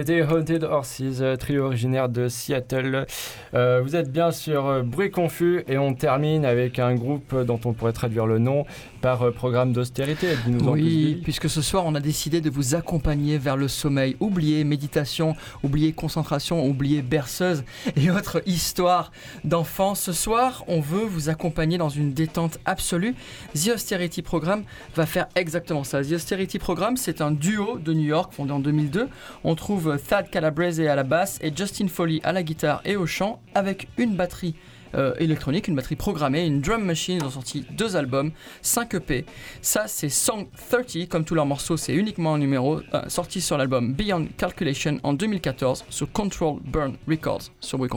C'était 0.00 0.22
Haunted 0.22 0.64
Horses, 0.64 1.02
euh, 1.20 1.36
trio 1.36 1.66
originaire 1.66 2.08
de 2.08 2.26
Seattle. 2.28 3.04
Euh, 3.52 3.82
vous 3.84 3.96
êtes 3.96 4.10
bien 4.10 4.30
sur 4.30 4.66
euh, 4.66 4.82
Bruit 4.82 5.10
Confus 5.10 5.62
et 5.68 5.76
on 5.76 5.92
termine 5.92 6.46
avec 6.46 6.78
un 6.78 6.94
groupe 6.94 7.36
dont 7.44 7.60
on 7.66 7.74
pourrait 7.74 7.92
traduire 7.92 8.24
le 8.24 8.38
nom 8.38 8.64
par 9.02 9.30
programme 9.32 9.74
d'austérité. 9.74 10.28
Oui, 10.62 11.20
puisque 11.22 11.50
ce 11.50 11.60
soir 11.60 11.84
on 11.84 11.94
a 11.94 12.00
décidé 12.00 12.40
de 12.40 12.48
vous 12.48 12.74
accompagner 12.74 13.36
vers 13.36 13.58
le 13.58 13.68
sommeil. 13.68 14.16
Oubliez 14.20 14.64
méditation, 14.64 15.36
oubliez 15.62 15.92
concentration, 15.92 16.64
oubliez 16.64 17.02
berceuse 17.02 17.62
et 17.94 18.10
autres 18.10 18.40
histoires 18.46 19.12
d'enfants. 19.44 19.94
Ce 19.94 20.12
soir, 20.12 20.64
on 20.66 20.80
veut 20.80 21.04
vous 21.04 21.28
accompagner 21.28 21.76
dans 21.76 21.90
une 21.90 22.14
détente 22.14 22.58
absolue. 22.64 23.14
The 23.54 23.72
Austerity 23.74 24.22
Programme 24.22 24.64
va 24.96 25.04
faire 25.04 25.28
exactement 25.34 25.84
ça. 25.84 26.02
The 26.02 26.12
Austerity 26.12 26.58
Programme, 26.58 26.96
c'est 26.96 27.20
un 27.20 27.32
duo 27.32 27.78
de 27.78 27.92
New 27.92 28.06
York 28.06 28.32
fondé 28.32 28.52
en 28.52 28.60
2002. 28.60 29.08
On 29.44 29.54
trouve 29.54 29.89
Thad 29.98 30.30
Calabrese 30.30 30.80
à 30.80 30.94
la 30.94 31.02
basse 31.02 31.38
et 31.42 31.52
Justin 31.54 31.88
Foley 31.88 32.20
à 32.22 32.32
la 32.32 32.42
guitare 32.42 32.80
et 32.84 32.96
au 32.96 33.06
chant 33.06 33.40
avec 33.54 33.88
une 33.98 34.16
batterie 34.16 34.54
euh, 34.94 35.14
électronique, 35.18 35.68
une 35.68 35.76
batterie 35.76 35.96
programmée, 35.96 36.46
une 36.46 36.60
drum 36.60 36.84
machine. 36.84 37.18
Ils 37.20 37.24
ont 37.24 37.30
sorti 37.30 37.64
deux 37.70 37.96
albums, 37.96 38.32
5 38.62 38.94
EP. 38.94 39.24
Ça, 39.62 39.84
c'est 39.86 40.08
Song 40.08 40.48
30, 40.68 41.08
comme 41.08 41.24
tous 41.24 41.34
leurs 41.34 41.46
morceaux, 41.46 41.76
c'est 41.76 41.94
uniquement 41.94 42.34
un 42.34 42.38
numéro, 42.38 42.80
euh, 42.94 43.02
sorti 43.08 43.40
sur 43.40 43.56
l'album 43.56 43.94
Beyond 43.94 44.26
Calculation 44.36 44.98
en 45.02 45.12
2014 45.12 45.84
sur 45.90 46.10
Control 46.10 46.58
Burn 46.64 46.96
Records 47.06 47.50
sur 47.60 47.78
Bruit. 47.78 47.90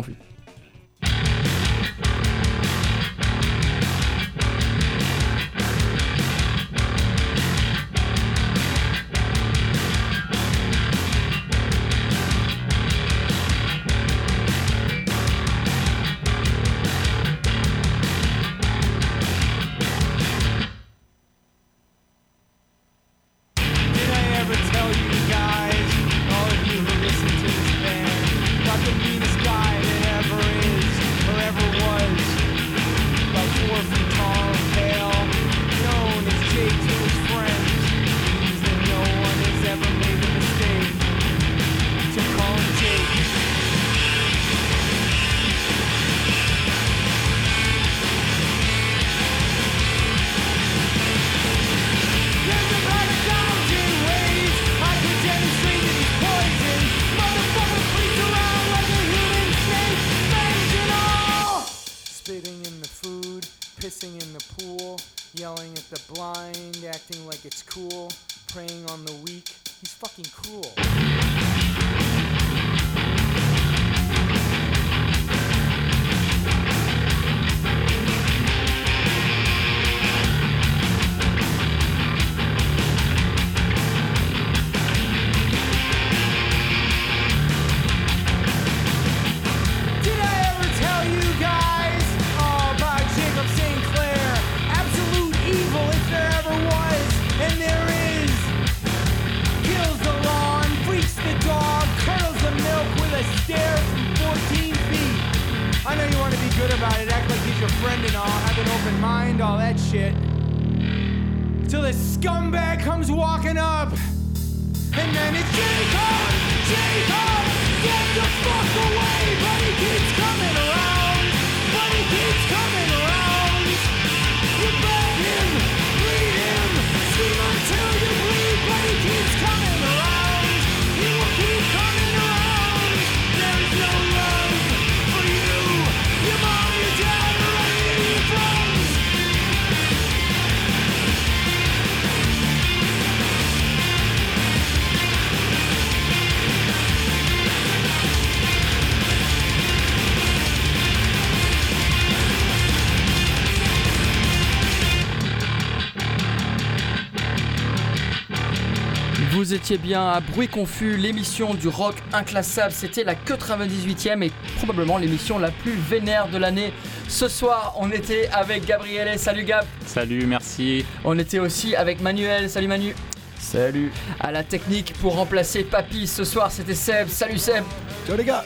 Vous 159.54 159.60
étiez 159.60 159.78
bien 159.78 160.10
à 160.10 160.20
Bruit 160.20 160.48
Confus, 160.48 160.98
l'émission 160.98 161.54
du 161.54 161.68
rock 161.68 161.94
inclassable. 162.12 162.72
C'était 162.72 163.04
la 163.04 163.14
98e 163.14 164.24
et 164.24 164.32
probablement 164.58 164.98
l'émission 164.98 165.38
la 165.38 165.52
plus 165.52 165.74
vénère 165.74 166.28
de 166.28 166.40
l'année. 166.40 166.74
Ce 167.08 167.28
soir, 167.28 167.76
on 167.78 167.92
était 167.92 168.30
avec 168.34 168.66
Gabriele. 168.66 169.20
Salut 169.20 169.44
Gab. 169.44 169.64
Salut, 169.86 170.26
merci. 170.26 170.84
On 171.04 171.20
était 171.20 171.38
aussi 171.38 171.76
avec 171.76 172.02
Manuel. 172.02 172.50
Salut 172.50 172.68
Manu. 172.68 172.96
Salut. 173.38 173.92
À 174.20 174.32
la 174.32 174.44
technique 174.44 174.96
pour 175.00 175.18
remplacer 175.18 175.64
Papy. 175.64 176.08
Ce 176.08 176.24
soir, 176.24 176.52
c'était 176.52 176.74
Seb. 176.74 177.08
Salut 177.10 177.38
Seb. 177.38 177.64
Ciao 178.08 178.18
les 178.18 178.26
gars. 178.26 178.44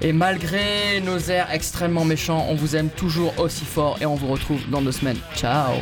Et 0.00 0.12
malgré 0.12 1.00
nos 1.04 1.18
airs 1.18 1.48
extrêmement 1.50 2.04
méchants, 2.04 2.46
on 2.48 2.54
vous 2.54 2.76
aime 2.76 2.90
toujours 2.90 3.36
aussi 3.40 3.64
fort 3.64 3.98
et 4.00 4.06
on 4.06 4.14
vous 4.14 4.28
retrouve 4.28 4.60
dans 4.70 4.80
deux 4.80 4.92
semaines. 4.92 5.18
Ciao. 5.34 5.72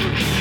Thank 0.00 0.34
you. 0.34 0.39